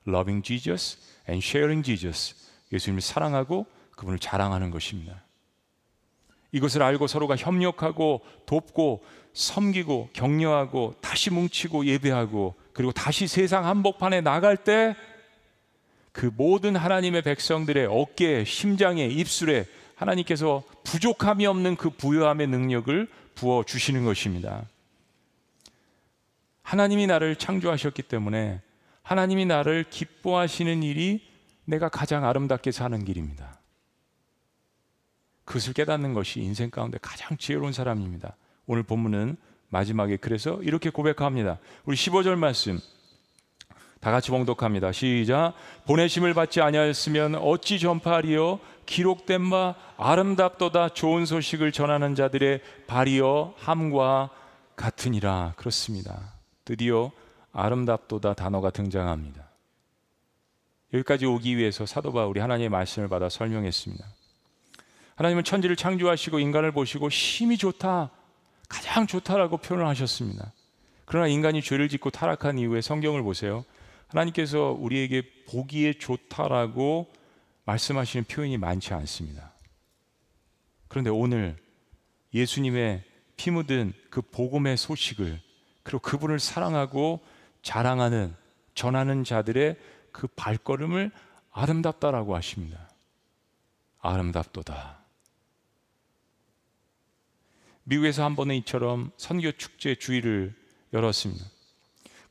Loving 0.07 0.43
Jesus 0.43 0.97
and 1.29 1.45
sharing 1.45 1.85
Jesus. 1.85 2.33
예수님을 2.73 3.01
사랑하고 3.01 3.67
그분을 3.95 4.17
자랑하는 4.17 4.71
것입니다. 4.71 5.23
이것을 6.51 6.81
알고 6.81 7.05
서로가 7.05 7.35
협력하고 7.35 8.21
돕고 8.47 9.03
섬기고 9.33 10.09
격려하고 10.13 10.95
다시 10.99 11.29
뭉치고 11.29 11.85
예배하고 11.85 12.55
그리고 12.73 12.91
다시 12.91 13.27
세상 13.27 13.67
한복판에 13.67 14.21
나갈 14.21 14.57
때 14.57 14.95
그 16.11 16.29
모든 16.35 16.75
하나님의 16.75 17.21
백성들의 17.21 17.87
어깨에 17.89 18.43
심장에 18.43 19.05
입술에 19.05 19.65
하나님께서 20.01 20.63
부족함이 20.83 21.45
없는 21.45 21.75
그 21.75 21.91
부여함의 21.91 22.47
능력을 22.47 23.07
부어 23.35 23.63
주시는 23.63 24.03
것입니다. 24.03 24.65
하나님이 26.63 27.05
나를 27.07 27.35
창조하셨기 27.35 28.03
때문에 28.03 28.61
하나님이 29.03 29.45
나를 29.45 29.85
기뻐하시는 29.89 30.83
일이 30.83 31.23
내가 31.65 31.89
가장 31.89 32.25
아름답게 32.25 32.71
사는 32.71 33.03
길입니다. 33.05 33.59
그것을 35.45 35.73
깨닫는 35.73 36.13
것이 36.13 36.39
인생 36.39 36.69
가운데 36.69 36.97
가장 37.01 37.37
지혜로운 37.37 37.71
사람입니다. 37.71 38.35
오늘 38.65 38.83
본문은 38.83 39.37
마지막에 39.69 40.17
그래서 40.17 40.61
이렇게 40.63 40.89
고백합니다. 40.89 41.59
우리 41.85 41.95
15절 41.95 42.35
말씀 42.37 42.79
다 44.01 44.09
같이 44.09 44.31
봉독합니다. 44.31 44.91
시작. 44.91 45.53
보내심을 45.85 46.33
받지 46.33 46.59
아니하였으면 46.59 47.35
어찌 47.35 47.79
전파하리요? 47.79 48.59
기록된 48.87 49.51
바 49.51 49.75
아름답도다 49.97 50.89
좋은 50.89 51.27
소식을 51.27 51.71
전하는 51.71 52.15
자들의 52.15 52.61
발이여 52.87 53.53
함과 53.57 54.31
같으니라. 54.75 55.53
그렇습니다. 55.55 56.33
드디어 56.65 57.11
아름답도다 57.53 58.33
단어가 58.33 58.71
등장합니다. 58.71 59.47
여기까지 60.95 61.27
오기 61.27 61.55
위해서 61.57 61.85
사도 61.85 62.11
바울이 62.11 62.39
하나님의 62.39 62.69
말씀을 62.69 63.07
받아 63.07 63.29
설명했습니다. 63.29 64.03
하나님은 65.15 65.43
천지를 65.43 65.75
창조하시고 65.75 66.39
인간을 66.39 66.71
보시고 66.71 67.09
힘이 67.09 67.55
좋다, 67.57 68.09
가장 68.67 69.05
좋다라고 69.05 69.57
표현을 69.57 69.87
하셨습니다. 69.89 70.51
그러나 71.05 71.27
인간이 71.27 71.61
죄를 71.61 71.87
짓고 71.87 72.09
타락한 72.09 72.57
이후에 72.57 72.81
성경을 72.81 73.21
보세요. 73.21 73.63
하나님께서 74.11 74.71
우리에게 74.77 75.23
보기에 75.47 75.93
좋다라고 75.93 77.11
말씀하시는 77.65 78.25
표현이 78.25 78.57
많지 78.57 78.93
않습니다. 78.93 79.53
그런데 80.87 81.09
오늘 81.09 81.57
예수님의 82.33 83.03
피 83.37 83.51
묻은 83.51 83.93
그 84.09 84.21
복음의 84.21 84.77
소식을 84.77 85.39
그리고 85.83 85.99
그분을 85.99 86.39
사랑하고 86.39 87.21
자랑하는 87.63 88.35
전하는 88.75 89.23
자들의 89.23 89.77
그 90.11 90.27
발걸음을 90.27 91.11
아름답다라고 91.51 92.35
하십니다. 92.35 92.89
아름답도다. 93.99 94.99
미국에서 97.83 98.23
한 98.23 98.35
번은 98.35 98.55
이처럼 98.55 99.11
선교 99.17 99.51
축제 99.51 99.95
주의를 99.95 100.55
열었습니다. 100.93 101.45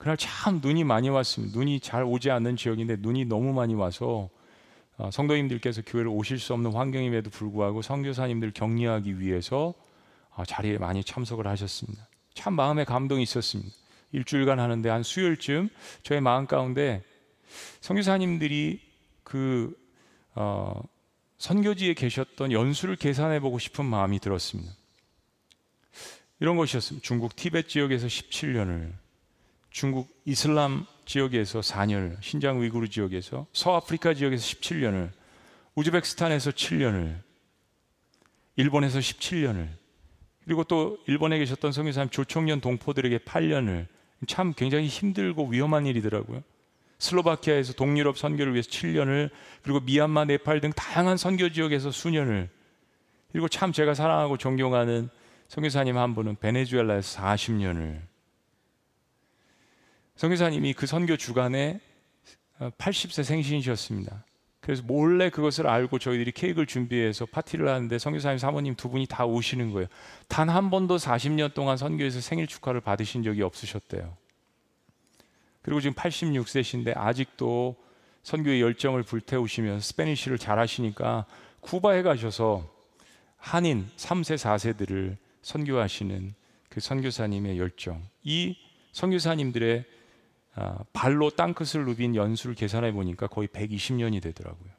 그날 0.01 0.17
참 0.17 0.61
눈이 0.63 0.85
많이 0.85 1.11
왔습니다. 1.11 1.59
눈이 1.59 1.81
잘 1.81 2.05
오지 2.05 2.31
않는 2.31 2.57
지역인데 2.57 2.97
눈이 3.01 3.27
너무 3.27 3.53
많이 3.53 3.75
와서 3.75 4.31
어, 4.97 5.11
성도님들께서 5.11 5.83
교회를 5.83 6.09
오실 6.09 6.39
수 6.39 6.55
없는 6.55 6.73
환경임에도 6.73 7.29
불구하고 7.29 7.83
선교사님들 7.83 8.53
격려하기 8.53 9.21
위해서 9.21 9.75
어, 10.31 10.43
자리에 10.47 10.79
많이 10.79 11.05
참석을 11.05 11.47
하셨습니다. 11.47 12.09
참 12.33 12.55
마음에 12.55 12.85
감동이 12.85 13.23
있었습니다. 13.25 13.71
일주일간 14.13 14.59
하는데 14.59 14.89
한 14.89 15.03
수요일쯤 15.03 15.69
저의 16.03 16.23
마음 16.23 16.47
가운데 16.47 17.03
선교사님들이 17.83 18.81
그 19.23 19.77
어, 20.35 20.81
선교지에 21.37 21.93
계셨던 21.93 22.53
연수를 22.53 22.97
계산해 22.97 23.41
보고 23.41 23.59
싶은 23.59 23.85
마음이 23.85 24.19
들었습니다. 24.19 24.73
이런 26.41 26.57
것이었습니다. 26.57 27.05
중국 27.05 27.37
티베트 27.37 27.69
지역에서 27.69 28.07
17년을, 28.07 28.93
중국 29.71 30.09
이슬람 30.25 30.85
지역에서 31.07 31.61
4년을, 31.61 32.17
신장 32.21 32.61
위구르 32.61 32.89
지역에서, 32.89 33.47
서아프리카 33.53 34.15
지역에서 34.15 34.43
17년을, 34.43 35.11
우즈베크스탄에서 35.75 36.51
7년을, 36.51 37.17
일본에서 38.57 38.99
17년을, 38.99 39.69
그리고 40.45 40.65
또 40.65 40.99
일본에 41.07 41.39
계셨던 41.39 41.73
성교사님 41.73 42.11
조총련 42.11 42.61
동포들에게 42.61 43.19
8년을. 43.19 43.87
참 44.27 44.53
굉장히 44.55 44.89
힘들고 44.89 45.47
위험한 45.47 45.87
일이더라고요. 45.87 46.43
슬로바키아에서 46.99 47.75
동유럽 47.75 48.19
선교를 48.19 48.53
위해서 48.53 48.69
7년을 48.69 49.31
그리고 49.63 49.81
미얀마, 49.81 50.25
네팔 50.27 50.61
등 50.61 50.73
다양한 50.73 51.17
선교 51.17 51.49
지역에서 51.51 51.91
수년을. 51.91 52.49
그리고 53.33 53.49
참 53.49 53.73
제가 53.73 53.95
사랑하고 53.95 54.37
존경하는 54.37 55.09
성교사님 55.49 55.97
한 55.97 56.15
분은 56.15 56.37
베네수엘라에서 56.37 57.21
40년을 57.21 58.10
성교사님이 60.21 60.75
그 60.75 60.87
선교 60.87 61.17
주간에 61.17 61.81
80세 62.59 63.25
생신이셨습니다. 63.25 64.27
그래서 64.61 64.83
몰래 64.83 65.31
그것을 65.31 65.67
알고 65.67 65.99
저희들이 65.99 66.33
케이크를 66.33 66.67
준비해서 66.67 67.25
파티를 67.25 67.67
하는데 67.67 67.99
성교사님 67.99 68.37
사모님 68.37 68.75
두 68.75 68.91
분이 68.91 69.07
다 69.07 69.25
오시는 69.25 69.73
거예요. 69.73 69.89
단 70.29 70.51
한 70.51 70.69
번도 70.69 70.99
40년 70.99 71.55
동안 71.55 71.79
선교에서 71.79 72.21
생일 72.21 72.47
축하를 72.47 72.83
받으신 72.83 73.23
적이 73.23 73.41
없으셨대요. 73.45 74.15
그리고 75.63 75.81
지금 75.81 75.95
86세신데 75.95 76.99
아직도 76.99 77.77
선교의 78.23 78.61
열정을 78.61 79.05
불태우시면서 79.05 79.81
스페니쉬를 79.81 80.37
잘하시니까 80.37 81.25
쿠바에 81.61 82.03
가셔서 82.03 82.71
한인 83.39 83.89
3세 83.97 84.37
4세들을 84.37 85.17
선교하시는 85.41 86.35
그 86.69 86.81
선교사님의 86.81 87.59
열정, 87.59 88.03
이 88.23 88.59
선교사님들의 88.93 89.79
아, 89.81 90.00
발로 90.93 91.31
땅끝을 91.31 91.85
누빈 91.85 92.15
연수를 92.17 92.55
계산해 92.55 92.93
보니까 92.93 93.27
거의 93.27 93.49
120년이 93.49 94.23
되더라고요. 94.23 94.71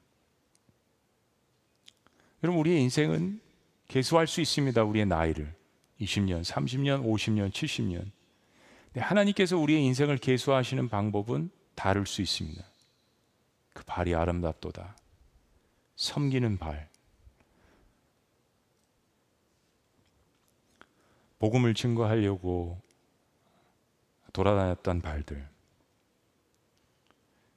여러분 2.43 2.59
우리의 2.59 2.81
인생은 2.81 3.39
계수할 3.87 4.27
수 4.27 4.41
있습니다. 4.41 4.83
우리의 4.83 5.05
나이를 5.05 5.53
20년, 5.99 6.43
30년, 6.43 7.03
50년, 7.03 7.51
70년. 7.51 8.11
하나님께서 8.95 9.57
우리의 9.57 9.83
인생을 9.85 10.17
계수하시는 10.17 10.89
방법은 10.89 11.49
다를 11.75 12.05
수 12.05 12.21
있습니다. 12.21 12.63
그 13.73 13.83
발이 13.85 14.15
아름답도다. 14.15 14.97
섬기는 15.95 16.57
발. 16.57 16.89
복음을 21.39 21.73
증거하려고 21.73 22.79
돌아다녔던 24.33 25.01
발들. 25.01 25.50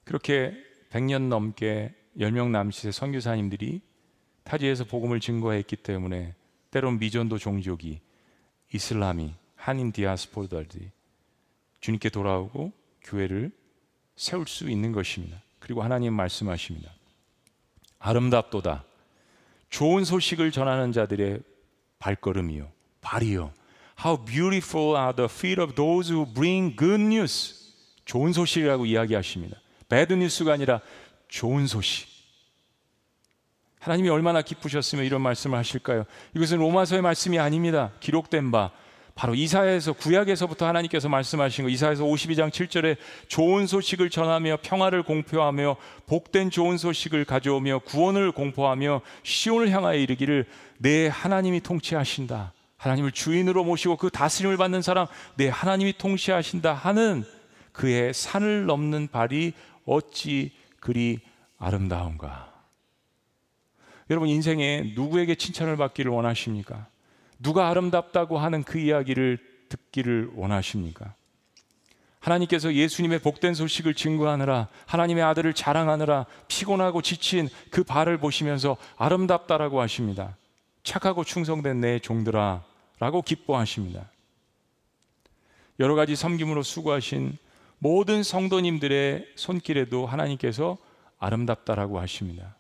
그렇게 0.05 0.55
100년 0.91 1.29
넘게 1.29 1.95
10명 2.19 2.51
남짓의 2.51 2.93
선교사님들이 2.93 3.81
타지에서 4.45 4.85
복음을 4.85 5.21
증거했기 5.21 5.77
때문에 5.77 6.35
때론 6.71 6.99
미전도 6.99 7.39
종족이 7.39 8.01
이슬람이 8.73 9.35
한인 9.57 9.93
디아스포르들이 9.93 10.91
주님께 11.81 12.11
돌아오고 12.11 12.73
교회를 13.03 13.51
세울 14.17 14.47
수 14.47 14.71
있는 14.71 14.93
것입니다. 14.93 15.43
그리고 15.59 15.83
하나님 15.83 16.13
말씀하십니다. 16.15 16.93
아름답도다. 17.99 18.85
좋은 19.71 20.05
소식을 20.05 20.53
전하는 20.53 20.93
자들의 20.93 21.41
발걸음이요. 21.99 22.71
발이요. 23.01 23.53
How 24.05 24.25
beautiful 24.25 24.97
are 24.97 25.15
the 25.15 25.29
feet 25.31 25.61
of 25.61 25.75
those 25.75 26.13
who 26.15 26.27
bring 26.33 26.77
good 26.77 27.03
news. 27.03 27.73
좋은 28.05 28.33
소식이라고 28.33 28.87
이야기하십니다. 28.87 29.57
Bad 29.89 30.15
news가 30.15 30.53
아니라 30.53 30.81
좋은 31.29 31.67
소식. 31.67 32.09
하나님이 33.81 34.09
얼마나 34.09 34.41
기쁘셨으면 34.41 35.05
이런 35.05 35.21
말씀을 35.21 35.59
하실까요? 35.59 36.05
이것은 36.35 36.59
로마서의 36.59 37.03
말씀이 37.03 37.39
아닙니다. 37.39 37.93
기록된 38.01 38.51
바 38.51 38.71
바로 39.15 39.35
이사야에서 39.35 39.93
구약에서부터 39.93 40.67
하나님께서 40.67 41.09
말씀하신 41.09 41.65
거 41.65 41.71
이사야서 41.71 42.05
52장 42.05 42.51
7절에 42.51 42.97
좋은 43.29 43.67
소식을 43.67 44.11
전하며 44.11 44.59
평화를 44.63 45.05
공표하며 45.05 45.77
복된 46.07 46.51
좋은 46.51 46.79
소식을 46.79 47.25
가져오며 47.25 47.81
구원을 47.81 48.33
공포하며 48.33 49.03
시온을 49.23 49.71
향하여 49.71 49.99
이르기를 49.99 50.47
내 50.79 51.07
하나님이 51.07 51.61
통치하신다. 51.61 52.53
하나님을 52.77 53.13
주인으로 53.13 53.65
모시고 53.65 53.97
그 53.97 54.11
다스림을 54.11 54.57
받는 54.57 54.83
사람 54.83 55.07
내 55.37 55.49
하나님이 55.49 55.95
통치하신다 55.97 56.75
하는 56.75 57.25
그의 57.73 58.13
산을 58.13 58.67
넘는 58.67 59.09
발이 59.09 59.53
어찌 59.87 60.53
그리 60.81 61.21
아름다운가. 61.59 62.53
여러분 64.11 64.29
인생에 64.29 64.93
누구에게 64.95 65.35
칭찬을 65.35 65.77
받기를 65.77 66.11
원하십니까? 66.11 66.87
누가 67.39 67.69
아름답다고 67.69 68.39
하는 68.39 68.63
그 68.63 68.79
이야기를 68.79 69.39
듣기를 69.69 70.31
원하십니까? 70.35 71.15
하나님께서 72.21 72.73
예수님의 72.73 73.19
복된 73.19 73.55
소식을 73.55 73.95
증거하느라 73.95 74.69
하나님의 74.87 75.23
아들을 75.25 75.53
자랑하느라 75.53 76.25
피곤하고 76.49 77.03
지친 77.03 77.49
그 77.71 77.85
발을 77.85 78.19
보시면서 78.19 78.77
아름답다라고 78.97 79.81
하십니다. 79.81 80.37
착하고 80.85 81.25
충성된 81.25 81.81
내 81.81 81.99
종들아 81.99 82.63
라고 82.99 83.23
기뻐하십니다. 83.23 84.11
여러 85.81 85.95
가지 85.95 86.15
섬김으로 86.17 86.63
수고하신 86.63 87.37
모든 87.85 88.23
성도님들의 88.23 89.33
손길에도 89.37 90.07
하나님께서 90.07 90.79
아름답다라고 91.19 92.01
하십니다. 92.01 92.57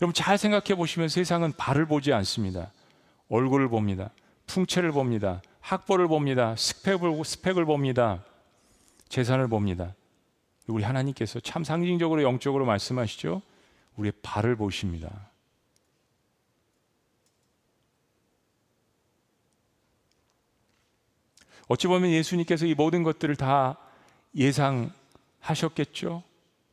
여러분 0.00 0.14
잘 0.14 0.38
생각해 0.38 0.76
보시면 0.76 1.08
세상은 1.08 1.52
발을 1.56 1.86
보지 1.86 2.12
않습니다. 2.12 2.70
얼굴을 3.28 3.68
봅니다. 3.68 4.10
풍채를 4.46 4.92
봅니다. 4.92 5.42
학벌을 5.62 6.06
봅니다. 6.06 6.54
스펙을, 6.54 7.24
스펙을 7.24 7.64
봅니다. 7.64 8.24
재산을 9.08 9.48
봅니다. 9.48 9.96
우리 10.68 10.84
하나님께서 10.84 11.40
참 11.40 11.64
상징적으로 11.64 12.22
영적으로 12.22 12.64
말씀하시죠. 12.64 13.42
우리의 13.96 14.12
발을 14.22 14.54
보십니다. 14.54 15.10
어찌 21.66 21.88
보면 21.88 22.10
예수님께서 22.12 22.66
이 22.66 22.74
모든 22.74 23.02
것들을 23.02 23.34
다 23.34 23.76
예상하셨겠죠. 24.34 26.22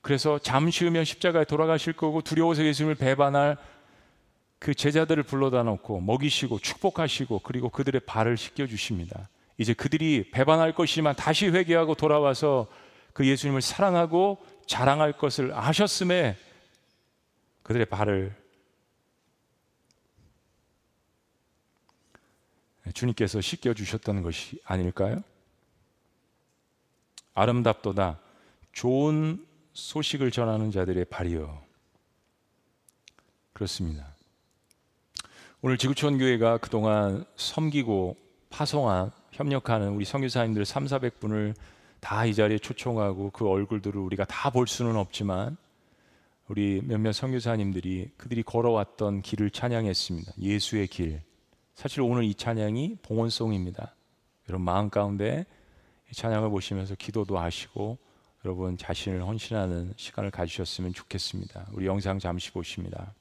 그래서 0.02 0.40
잠시 0.40 0.86
후면 0.86 1.06
십자가에 1.06 1.46
돌아가실 1.46 1.94
거고 1.94 2.22
두려워서 2.22 2.64
예수님을 2.64 2.96
배반할 2.96 3.58
그 4.60 4.74
제자들을 4.74 5.24
불러다 5.24 5.64
놓고 5.64 6.02
먹이시고 6.02 6.60
축복하시고 6.60 7.40
그리고 7.40 7.70
그들의 7.70 8.02
발을 8.02 8.38
씻겨 8.38 8.68
주십니다. 8.68 9.30
이제 9.58 9.74
그들이 9.74 10.32
배반할 10.32 10.74
것이지만 10.74 11.16
다시 11.16 11.48
회개하고 11.48 11.96
돌아와서 11.96 12.68
그 13.14 13.26
예수님을 13.28 13.62
사랑하고 13.62 14.38
자랑할 14.68 15.14
것을 15.14 15.54
아셨음에 15.54 16.38
그들의 17.64 17.86
발을 17.88 18.36
주님께서 22.94 23.42
씻겨 23.42 23.74
주셨다는 23.74 24.24
것이 24.24 24.60
아닐까요? 24.64 25.22
아름답도다 27.40 28.20
좋은 28.72 29.46
소식을 29.74 30.32
전하는 30.32 30.72
자들의 30.72 31.06
발이요. 31.06 31.62
그렇습니다. 33.54 34.16
오늘 35.62 35.78
지구촌 35.78 36.18
교회가 36.18 36.58
그동안 36.58 37.26
섬기고 37.36 38.16
파송한 38.50 39.12
협력하는 39.32 39.90
우리 39.90 40.06
선교사님들 40.06 40.66
3, 40.66 40.86
400분을 40.86 41.54
다 42.00 42.26
이 42.26 42.34
자리에 42.34 42.58
초청하고 42.60 43.32
그 43.32 43.48
얼굴들을 43.48 44.00
우리가 44.00 44.24
다 44.26 44.50
볼 44.50 44.68
수는 44.68 44.96
없지만 44.96 45.58
우리 46.48 46.82
몇몇 46.84 47.12
선교사님들이 47.12 48.12
그들이 48.18 48.42
걸어왔던 48.44 49.22
길을 49.22 49.52
찬양했습니다. 49.52 50.32
예수의 50.40 50.88
길. 50.88 51.22
사실 51.76 52.02
오늘 52.02 52.24
이 52.24 52.34
찬양이 52.34 52.98
봉헌송입니다. 53.04 53.94
여러분 54.50 54.66
마음 54.66 54.90
가운데 54.90 55.46
이 55.46 55.59
찬양을 56.12 56.50
보시면서 56.50 56.96
기도도 56.96 57.38
하시고 57.38 57.98
여러분 58.46 58.78
자신을 58.78 59.22
헌신하는 59.22 59.94
시간을 59.98 60.32
가지셨으면 60.32 60.94
좋겠습니다. 60.94 61.68
우리 61.74 61.86
영상 61.86 62.20
잠시 62.20 62.52
보십니다. 62.52 63.14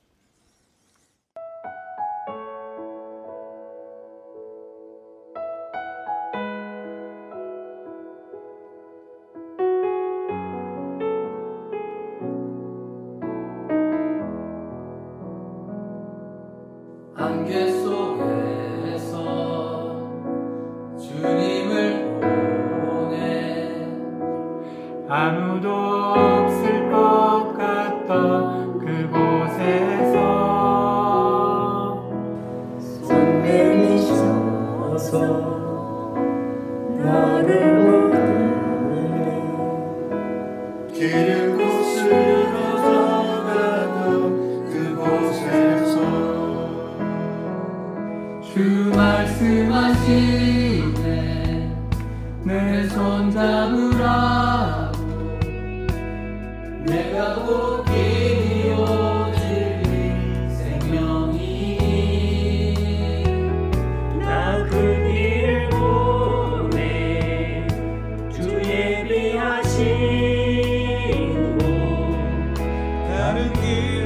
你。 73.47 73.98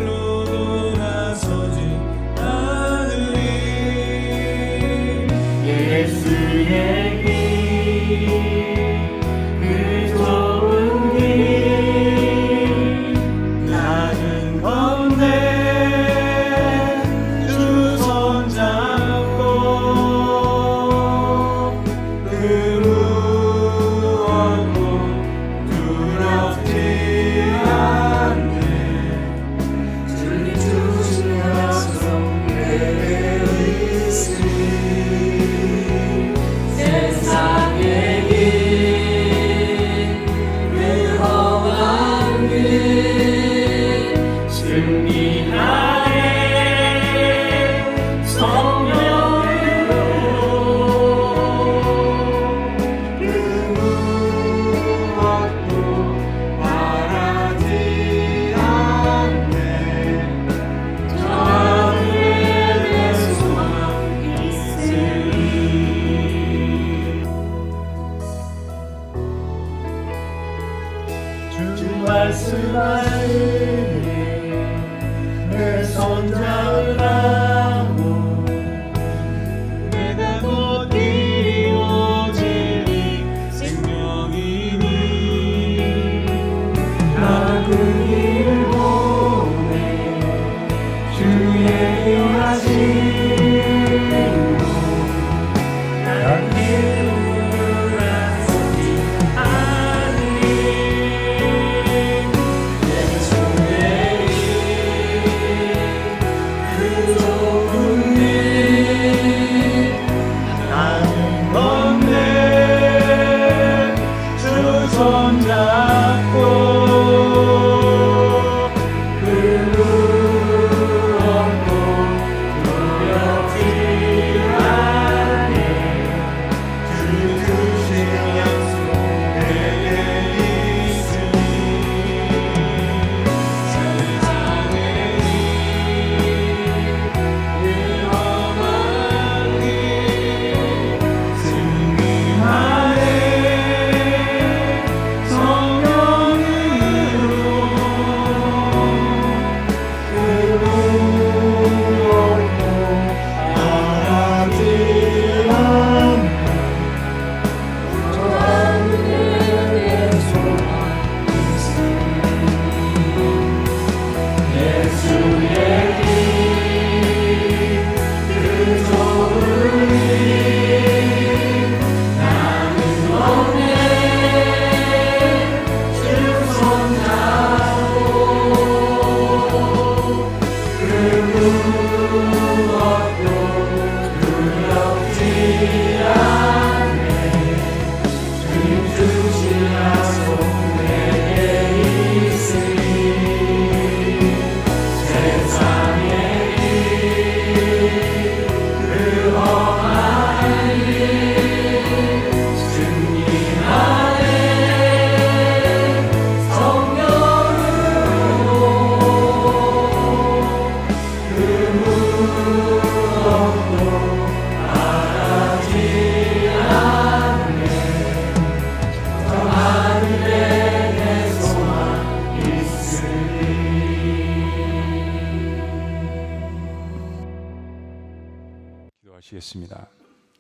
기도하시겠습니다. 229.53 229.89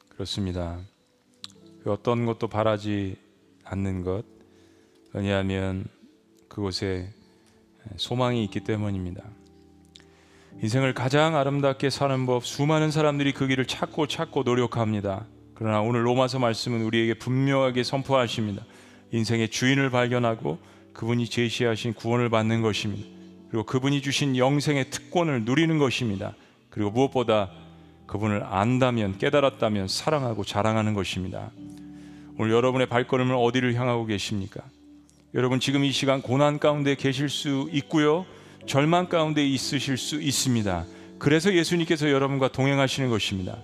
그렇습니다. 0.08 0.78
그 1.84 1.92
어떤 1.92 2.24
것도 2.24 2.48
바라지 2.48 3.16
않는 3.64 4.02
것, 4.02 4.24
왜냐하면 5.12 5.84
그곳에 6.48 7.10
소망이 7.96 8.42
있기 8.44 8.60
때문입니다. 8.60 9.22
인생을 10.62 10.94
가장 10.94 11.36
아름답게 11.36 11.90
사는 11.90 12.26
법, 12.26 12.44
수많은 12.44 12.90
사람들이 12.90 13.32
그 13.32 13.46
길을 13.46 13.66
찾고 13.66 14.06
찾고 14.06 14.42
노력합니다. 14.42 15.26
그러나 15.54 15.80
오늘 15.80 16.06
로마서 16.06 16.38
말씀은 16.38 16.82
우리에게 16.82 17.14
분명하게 17.14 17.84
선포하십니다. 17.84 18.64
인생의 19.12 19.50
주인을 19.50 19.90
발견하고 19.90 20.58
그분이 20.92 21.28
제시하신 21.28 21.94
구원을 21.94 22.28
받는 22.28 22.62
것입니다. 22.62 23.08
그리고 23.48 23.64
그분이 23.64 24.02
주신 24.02 24.36
영생의 24.36 24.90
특권을 24.90 25.44
누리는 25.44 25.78
것입니다. 25.78 26.34
그리고 26.70 26.90
무엇보다 26.90 27.50
그분을 28.12 28.44
안다면 28.44 29.16
깨달았다면 29.16 29.88
사랑하고 29.88 30.44
자랑하는 30.44 30.92
것입니다. 30.92 31.50
오늘 32.38 32.52
여러분의 32.52 32.86
발걸음을 32.86 33.34
어디를 33.34 33.74
향하고 33.74 34.04
계십니까? 34.04 34.60
여러분 35.32 35.60
지금 35.60 35.82
이 35.82 35.92
시간 35.92 36.20
고난 36.20 36.58
가운데 36.58 36.94
계실 36.94 37.30
수 37.30 37.70
있고요. 37.72 38.26
절망 38.66 39.08
가운데 39.08 39.42
있으실 39.42 39.96
수 39.96 40.20
있습니다. 40.20 40.84
그래서 41.18 41.54
예수님께서 41.54 42.10
여러분과 42.10 42.48
동행하시는 42.48 43.08
것입니다. 43.08 43.56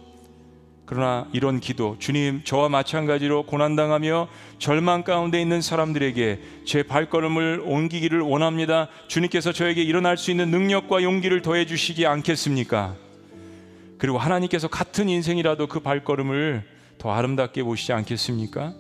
그러나 0.87 1.29
이런 1.35 1.61
기도, 1.61 1.97
주님, 1.99 2.41
저와 2.45 2.71
마찬가지로 2.71 3.43
고난당하며 3.43 4.29
절망 4.59 5.03
가운데 5.03 5.43
있는 5.43 5.61
사람들에게 5.61 6.41
제 6.65 6.83
발걸음을 6.85 7.65
옮기기를 7.67 8.21
원합니다. 8.21 8.89
주님께서 9.09 9.53
저에게 9.53 9.83
일어날 9.83 10.17
수 10.17 10.31
있는 10.31 10.51
능력과 10.51 11.03
용기를 11.03 11.43
더해 11.43 11.67
주시지 11.67 12.07
않겠습니까? 12.07 13.08
그리고 13.99 14.19
하나님께서 14.19 14.69
같은 14.69 15.09
인생이라도 15.09 15.67
그 15.67 15.81
발걸음을 15.81 16.65
더 16.99 17.13
아름답게 17.13 17.63
보시지 17.63 17.93
않겠습니까? 17.93 18.75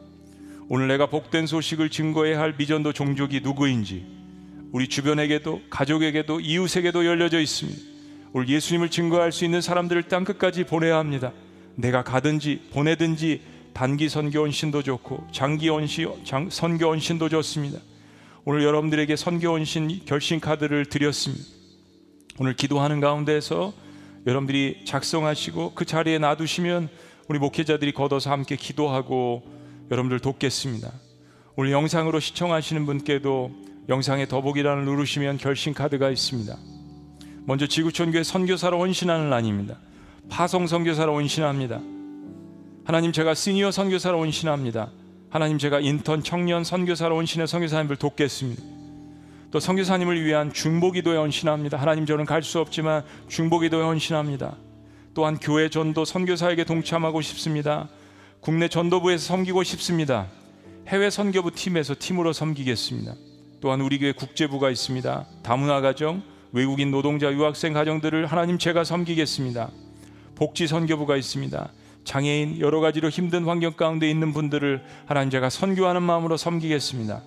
오늘 0.68 0.88
내가 0.88 1.06
복된 1.06 1.46
소식을 1.46 1.90
증거해야 1.90 2.38
할 2.40 2.54
미전도 2.56 2.92
종족이 2.92 3.40
누구인지 3.40 4.06
우리 4.70 4.86
주변에게도 4.88 5.62
가족에게도 5.70 6.40
이웃에게도 6.40 7.06
열려져 7.06 7.40
있습니다. 7.40 7.80
오늘 8.32 8.48
예수님을 8.48 8.90
증거할 8.90 9.32
수 9.32 9.44
있는 9.44 9.60
사람들을 9.60 10.04
땅 10.04 10.24
끝까지 10.24 10.64
보내야 10.64 10.98
합니다. 10.98 11.32
내가 11.74 12.04
가든지 12.04 12.68
보내든지 12.72 13.40
단기 13.72 14.08
선교 14.08 14.42
원신도 14.42 14.82
좋고 14.82 15.28
장기 15.32 15.68
원시 15.68 16.06
장, 16.24 16.50
선교 16.50 16.88
원신도 16.88 17.28
좋습니다. 17.30 17.78
오늘 18.44 18.62
여러분들에게 18.62 19.16
선교 19.16 19.52
원신 19.52 20.00
결심 20.04 20.40
카드를 20.40 20.86
드렸습니다. 20.86 21.44
오늘 22.38 22.54
기도하는 22.54 23.00
가운데서 23.00 23.72
여러분들이 24.28 24.82
작성하시고 24.84 25.72
그 25.74 25.86
자리에 25.86 26.18
놔두시면 26.18 26.90
우리 27.28 27.38
목회자들이 27.38 27.92
걷어서 27.92 28.30
함께 28.30 28.56
기도하고 28.56 29.42
여러분들 29.90 30.20
돕겠습니다. 30.20 30.92
오늘 31.56 31.72
영상으로 31.72 32.20
시청하시는 32.20 32.84
분께도 32.84 33.50
영상에 33.88 34.28
더보기란을 34.28 34.84
누르시면 34.84 35.38
결심 35.38 35.72
카드가 35.72 36.10
있습니다. 36.10 36.54
먼저 37.46 37.66
지구촌 37.66 38.12
교회 38.12 38.22
선교사로 38.22 38.78
헌신하는 38.78 39.30
난입니다. 39.30 39.78
파송 40.28 40.66
선교사로 40.66 41.14
헌신합니다. 41.14 41.80
하나님 42.84 43.12
제가 43.12 43.32
시니어 43.32 43.70
선교사로 43.70 44.18
헌신합니다. 44.18 44.90
하나님 45.30 45.56
제가 45.56 45.80
인턴 45.80 46.22
청년 46.22 46.64
선교사로 46.64 47.16
헌신해 47.16 47.46
선교사님을 47.46 47.96
돕겠습니다. 47.96 48.77
또 49.50 49.60
선교사님을 49.60 50.24
위한 50.24 50.52
중보기도에 50.52 51.16
헌신합니다. 51.16 51.78
하나님 51.78 52.04
저는 52.06 52.26
갈 52.26 52.42
수 52.42 52.60
없지만 52.60 53.02
중보기도에 53.28 53.82
헌신합니다. 53.82 54.56
또한 55.14 55.38
교회 55.38 55.68
전도 55.68 56.04
선교사에게 56.04 56.64
동참하고 56.64 57.20
싶습니다. 57.22 57.88
국내 58.40 58.68
전도부에서 58.68 59.24
섬기고 59.24 59.64
싶습니다. 59.64 60.26
해외 60.86 61.10
선교부 61.10 61.50
팀에서 61.50 61.94
팀으로 61.98 62.32
섬기겠습니다. 62.32 63.14
또한 63.60 63.80
우리 63.80 63.98
교회 63.98 64.12
국제부가 64.12 64.70
있습니다. 64.70 65.26
다문화 65.42 65.80
가정, 65.80 66.22
외국인 66.52 66.90
노동자 66.90 67.32
유학생 67.32 67.72
가정들을 67.72 68.26
하나님 68.26 68.58
제가 68.58 68.84
섬기겠습니다. 68.84 69.70
복지 70.36 70.66
선교부가 70.66 71.16
있습니다. 71.16 71.72
장애인 72.04 72.60
여러 72.60 72.80
가지로 72.80 73.08
힘든 73.08 73.44
환경 73.44 73.72
가운데 73.72 74.08
있는 74.08 74.32
분들을 74.32 74.82
하나님 75.06 75.30
제가 75.30 75.50
선교하는 75.50 76.02
마음으로 76.02 76.36
섬기겠습니다. 76.36 77.22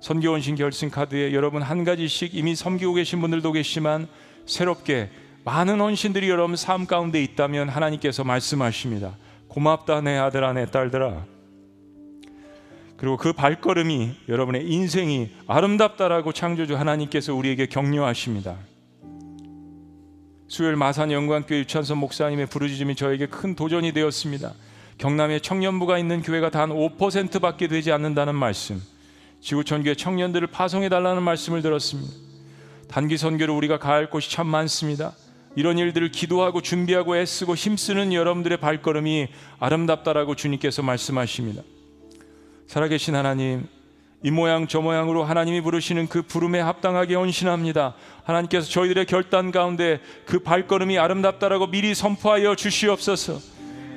선교원신 0.00 0.54
결승 0.54 0.90
카드에 0.90 1.32
여러분 1.32 1.62
한 1.62 1.84
가지씩 1.84 2.34
이미 2.34 2.54
섬기고 2.54 2.94
계신 2.94 3.20
분들도 3.20 3.52
계시지만 3.52 4.08
새롭게 4.46 5.10
많은 5.44 5.80
헌신들이 5.80 6.28
여러분 6.28 6.56
삶 6.56 6.86
가운데 6.86 7.22
있다면 7.22 7.68
하나님께서 7.68 8.24
말씀하십니다. 8.24 9.16
고맙다 9.48 10.02
내 10.02 10.16
아들아 10.16 10.52
내 10.52 10.66
딸들아. 10.66 11.24
그리고 12.96 13.16
그 13.16 13.32
발걸음이 13.32 14.16
여러분의 14.28 14.68
인생이 14.68 15.30
아름답다라고 15.46 16.32
창조주 16.32 16.76
하나님께서 16.76 17.34
우리에게 17.34 17.66
격려하십니다. 17.66 18.56
수요일 20.48 20.76
마산 20.76 21.12
영광교회 21.12 21.60
유찬선 21.60 21.98
목사님의 21.98 22.46
부르짖음이 22.46 22.96
저에게 22.96 23.26
큰 23.26 23.54
도전이 23.54 23.92
되었습니다. 23.92 24.52
경남에 24.96 25.38
청년부가 25.38 25.98
있는 25.98 26.22
교회가 26.22 26.50
단 26.50 26.70
5%밖에 26.70 27.68
되지 27.68 27.92
않는다는 27.92 28.34
말씀. 28.34 28.82
지구촌 29.40 29.84
교회 29.84 29.94
청년들을 29.94 30.48
파송해 30.48 30.88
달라는 30.88 31.22
말씀을 31.22 31.62
들었습니다. 31.62 32.12
단기 32.88 33.16
선교로 33.16 33.56
우리가 33.56 33.78
가할 33.78 34.10
곳이 34.10 34.30
참 34.30 34.46
많습니다. 34.46 35.12
이런 35.56 35.78
일들을 35.78 36.10
기도하고 36.10 36.60
준비하고 36.60 37.16
애쓰고 37.16 37.54
힘쓰는 37.54 38.12
여러분들의 38.12 38.58
발걸음이 38.58 39.28
아름답다라고 39.58 40.34
주님께서 40.34 40.82
말씀하십니다. 40.82 41.62
살아계신 42.66 43.14
하나님, 43.14 43.66
이 44.22 44.30
모양 44.30 44.66
저 44.66 44.80
모양으로 44.80 45.24
하나님이 45.24 45.60
부르시는 45.60 46.08
그 46.08 46.22
부름에 46.22 46.60
합당하게 46.60 47.14
헌신합니다. 47.14 47.94
하나님께서 48.24 48.68
저희들의 48.68 49.06
결단 49.06 49.52
가운데 49.52 50.00
그 50.26 50.40
발걸음이 50.40 50.98
아름답다라고 50.98 51.68
미리 51.68 51.94
선포하여 51.94 52.56
주시옵소서. 52.56 53.38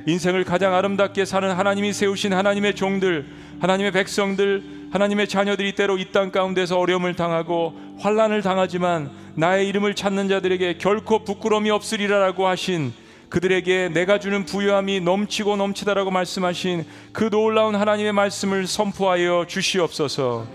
인생을 0.07 0.43
가장 0.43 0.73
아름답게 0.73 1.25
사는 1.25 1.49
하나님이 1.51 1.93
세우신 1.93 2.33
하나님의 2.33 2.75
종들, 2.75 3.27
하나님의 3.59 3.91
백성들, 3.91 4.80
하나님의 4.91 5.27
자녀들이 5.27 5.73
때로 5.73 5.97
이 5.97 6.11
땅 6.11 6.31
가운데서 6.31 6.77
어려움을 6.77 7.15
당하고 7.15 7.73
환란을 7.99 8.41
당하지만 8.41 9.09
나의 9.35 9.67
이름을 9.69 9.95
찾는 9.95 10.27
자들에게 10.27 10.77
결코 10.77 11.23
부끄러움이 11.23 11.69
없으리라라고 11.69 12.47
하신 12.47 12.93
그들에게 13.29 13.89
내가 13.93 14.19
주는 14.19 14.43
부유함이 14.43 14.99
넘치고 14.99 15.55
넘치다라고 15.55 16.11
말씀하신 16.11 16.85
그 17.13 17.29
놀라운 17.29 17.75
하나님의 17.75 18.11
말씀을 18.11 18.67
선포하여 18.67 19.45
주시옵소서. 19.47 20.45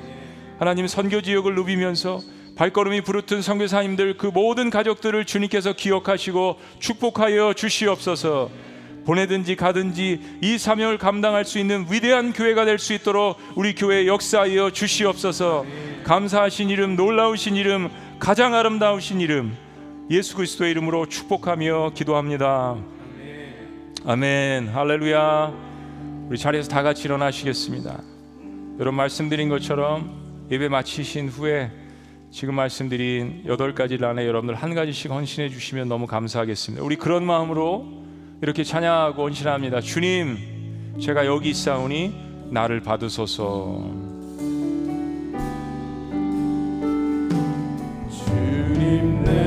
하나님 0.58 0.86
선교 0.86 1.22
지역을 1.22 1.54
누비면서 1.54 2.20
발걸음이 2.56 3.00
부르튼 3.00 3.40
선교사님들 3.40 4.18
그 4.18 4.26
모든 4.26 4.68
가족들을 4.68 5.24
주님께서 5.24 5.72
기억하시고 5.72 6.58
축복하여 6.78 7.54
주시옵소서. 7.54 8.50
보내든지 9.06 9.56
가든지 9.56 10.20
이 10.42 10.58
사명을 10.58 10.98
감당할 10.98 11.44
수 11.44 11.58
있는 11.58 11.86
위대한 11.90 12.32
교회가 12.32 12.64
될 12.64 12.76
수 12.78 12.92
있도록 12.92 13.38
우리 13.54 13.74
교회 13.74 14.06
역사하여 14.06 14.70
주시옵소서. 14.70 15.64
감사하신 16.04 16.68
이름, 16.68 16.94
놀라우신 16.94 17.56
이름, 17.56 17.88
가장 18.18 18.54
아름다우신 18.54 19.20
이름 19.20 19.56
예수 20.10 20.36
그리스도의 20.36 20.72
이름으로 20.72 21.06
축복하며 21.06 21.92
기도합니다. 21.94 22.76
아멘. 24.04 24.68
할렐루야. 24.68 25.52
우리 26.28 26.38
자리에서 26.38 26.68
다 26.68 26.82
같이 26.82 27.04
일어나시겠습니다. 27.04 28.02
여러분 28.78 28.94
말씀드린 28.94 29.48
것처럼 29.48 30.46
예배 30.50 30.68
마치신 30.68 31.28
후에 31.28 31.70
지금 32.30 32.54
말씀드린 32.54 33.42
여덟 33.46 33.74
가지 33.74 33.96
란에 33.96 34.26
여러분들 34.26 34.54
한 34.54 34.74
가지씩 34.74 35.10
헌신해 35.10 35.48
주시면 35.48 35.88
너무 35.88 36.06
감사하겠습니다. 36.06 36.84
우리 36.84 36.96
그런 36.96 37.24
마음으로 37.24 38.05
이렇게 38.42 38.64
찬양하고 38.64 39.22
헌신합니다. 39.22 39.80
주님, 39.80 40.98
제가 41.00 41.24
여기 41.26 41.50
있사오니 41.50 42.50
나를 42.50 42.80
받으소서. 42.80 43.80
주님 48.10 49.24
내 49.24 49.45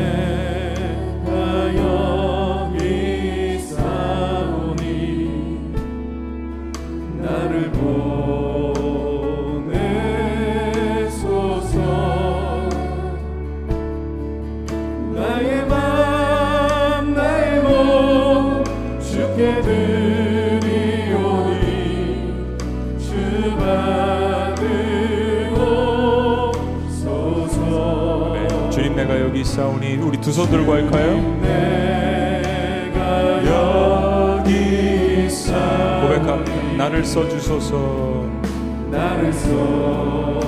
있사오니 29.60 29.98
우리 29.98 30.18
두 30.22 30.32
손 30.32 30.50
들고 30.50 30.74
할까요? 30.74 31.20
고백합니다. 36.02 36.54
나를 36.78 37.04
써 37.04 37.28
주소서. 37.28 38.24
나를 38.90 39.34
써 39.34 40.40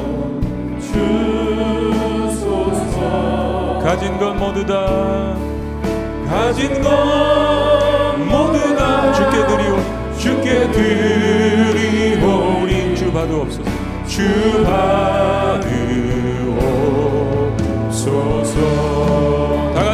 주소서 2.00 3.80
가진 3.84 4.18
것 4.18 4.34
모두 4.34 4.66
다 4.66 5.36
가진 6.28 6.82
것 6.82 6.90
모두 8.18 8.76
다 8.76 9.12
주께 9.14 9.46
드리오 9.46 9.78
주께 10.18 10.72
드리오니 10.72 12.96
주 12.96 13.12
받으옵소서. 13.12 13.70
주 14.08 14.64
받으옵소서 14.64 15.71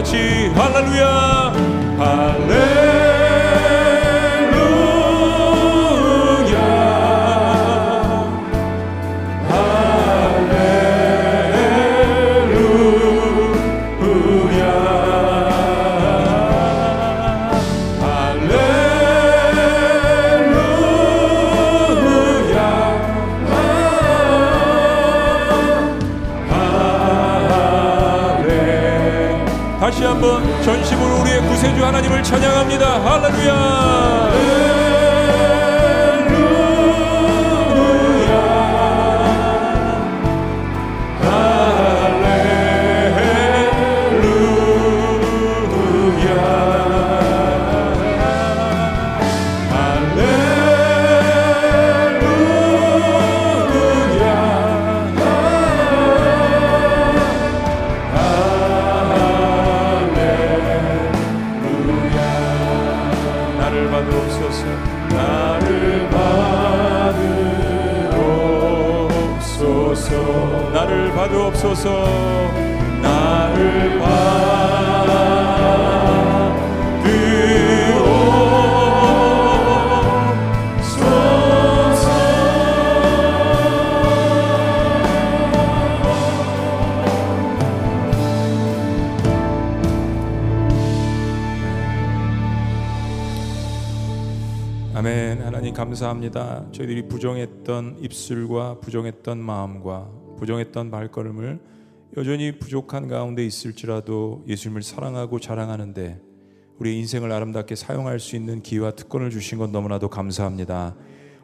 같이 0.07 0.49
할렐루야. 0.55 2.36
하나님을 31.87 32.21
찬양합니다. 32.21 32.85
할렐루야. 33.01 33.76
받으옵소서. 71.57 72.05
나를 73.01 73.97
아멘. 94.95 95.43
하나님 95.43 95.73
감사합니다. 95.73 96.65
저희들이 96.71 97.07
부정했던 97.07 97.97
입술과 97.99 98.79
부정했던 98.79 99.37
마음과 99.37 100.26
부정했던 100.37 100.89
발걸음을 100.91 101.59
여전히 102.15 102.57
부족한 102.57 103.07
가운데 103.07 103.45
있을지라도 103.45 104.45
예수님을 104.47 104.81
사랑하고 104.81 105.39
자랑하는데 105.39 106.21
우리 106.79 106.97
인생을 106.99 107.31
아름답게 107.31 107.75
사용할 107.75 108.19
수 108.19 108.35
있는 108.35 108.61
기회와 108.61 108.91
특권을 108.91 109.29
주신 109.29 109.57
것 109.57 109.69
너무나도 109.69 110.09
감사합니다. 110.09 110.95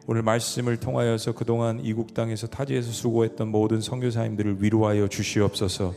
오늘 0.06 0.22
말씀을 0.22 0.78
통하여서 0.78 1.32
그동안 1.32 1.80
이국 1.82 2.14
땅에서 2.14 2.46
타지에서 2.46 2.92
수고했던 2.92 3.48
모든 3.48 3.80
선교사님들을 3.80 4.62
위로하여 4.62 5.08
주시옵소서. 5.08 5.94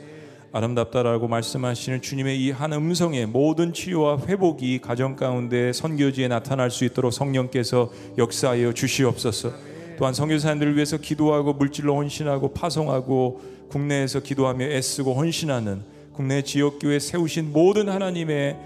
아름답다라고 0.53 1.27
말씀하시는 1.27 2.01
주님의 2.01 2.41
이 2.41 2.51
한 2.51 2.73
음성에 2.73 3.25
모든 3.25 3.73
치유와 3.73 4.21
회복이 4.27 4.79
가정 4.79 5.15
가운데 5.15 5.73
선교지에 5.73 6.29
나타날 6.29 6.71
수 6.71 6.85
있도록 6.85 7.13
성령께서 7.13 7.91
역사하여 8.17 8.73
주시옵소서. 8.73 9.76
또한 9.97 10.13
선교사님들을 10.13 10.75
위해서 10.75 10.97
기도하고 10.97 11.53
물질로 11.53 11.95
헌신하고 11.95 12.53
파송하고 12.53 13.41
국내에서 13.69 14.21
기도하며 14.21 14.65
애쓰고 14.65 15.13
헌신하는 15.13 15.81
국내 16.13 16.41
지역교회 16.41 16.99
세우신 16.99 17.51
모든 17.51 17.89
하나님의 17.89 18.57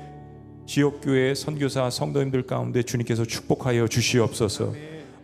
지역교회 0.65 1.33
선교사 1.35 1.89
성도님들 1.89 2.43
가운데 2.43 2.83
주님께서 2.83 3.25
축복하여 3.25 3.87
주시옵소서. 3.87 4.73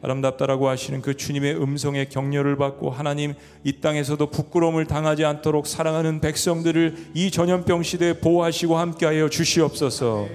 아름답다라고 0.01 0.67
하시는 0.67 1.01
그 1.01 1.15
주님의 1.15 1.61
음성에 1.61 2.05
격려를 2.05 2.55
받고 2.55 2.89
하나님 2.89 3.33
이 3.63 3.73
땅에서도 3.79 4.29
부끄러움을 4.29 4.85
당하지 4.85 5.25
않도록 5.25 5.67
사랑하는 5.67 6.21
백성들을 6.21 7.11
이 7.15 7.31
전염병 7.31 7.83
시대에 7.83 8.13
보호하시고 8.19 8.77
함께하여 8.77 9.29
주시옵소서. 9.29 10.27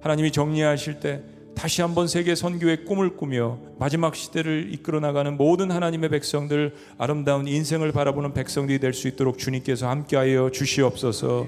하나님이 0.00 0.30
정리하실 0.30 1.00
때 1.00 1.22
다시 1.54 1.82
한번 1.82 2.08
세계 2.08 2.34
선교의 2.34 2.84
꿈을 2.84 3.16
꾸며 3.16 3.58
마지막 3.78 4.14
시대를 4.16 4.72
이끌어 4.72 5.00
나가는 5.00 5.36
모든 5.36 5.70
하나님의 5.70 6.08
백성들 6.08 6.74
아름다운 6.96 7.46
인생을 7.46 7.92
바라보는 7.92 8.32
백성들이 8.32 8.78
될 8.78 8.94
수 8.94 9.08
있도록 9.08 9.38
주님께서 9.38 9.88
함께하여 9.88 10.50
주시옵소서. 10.50 11.46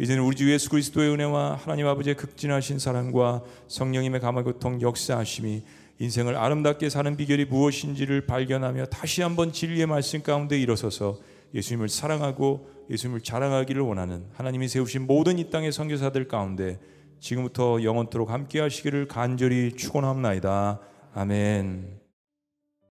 이제는 0.00 0.24
우리 0.24 0.34
주 0.34 0.50
예수 0.52 0.70
그리스도의 0.70 1.10
은혜와 1.12 1.60
하나님 1.62 1.86
아버지의 1.86 2.16
극진하신 2.16 2.80
사랑과 2.80 3.42
성령님의 3.68 4.20
감화 4.20 4.42
교통 4.42 4.80
역사하심이 4.80 5.62
인생을 6.00 6.36
아름답게 6.36 6.90
사는 6.90 7.16
비결이 7.16 7.44
무엇인지를 7.44 8.26
발견하며 8.26 8.86
다시 8.86 9.22
한번 9.22 9.52
진리의 9.52 9.86
말씀 9.86 10.20
가운데 10.22 10.58
일어서서 10.58 11.18
예수님을 11.54 11.88
사랑하고 11.88 12.68
예수님을 12.90 13.20
자랑하기를 13.20 13.80
원하는 13.82 14.24
하나님이 14.34 14.66
세우신 14.66 15.06
모든 15.06 15.38
이 15.38 15.48
땅의 15.50 15.70
선교사들 15.70 16.26
가운데 16.26 16.80
지금부터 17.24 17.82
영원토록 17.82 18.28
함께 18.28 18.60
하시기를 18.60 19.08
간절히 19.08 19.74
축원합나이다. 19.76 20.78
아멘. 21.14 22.03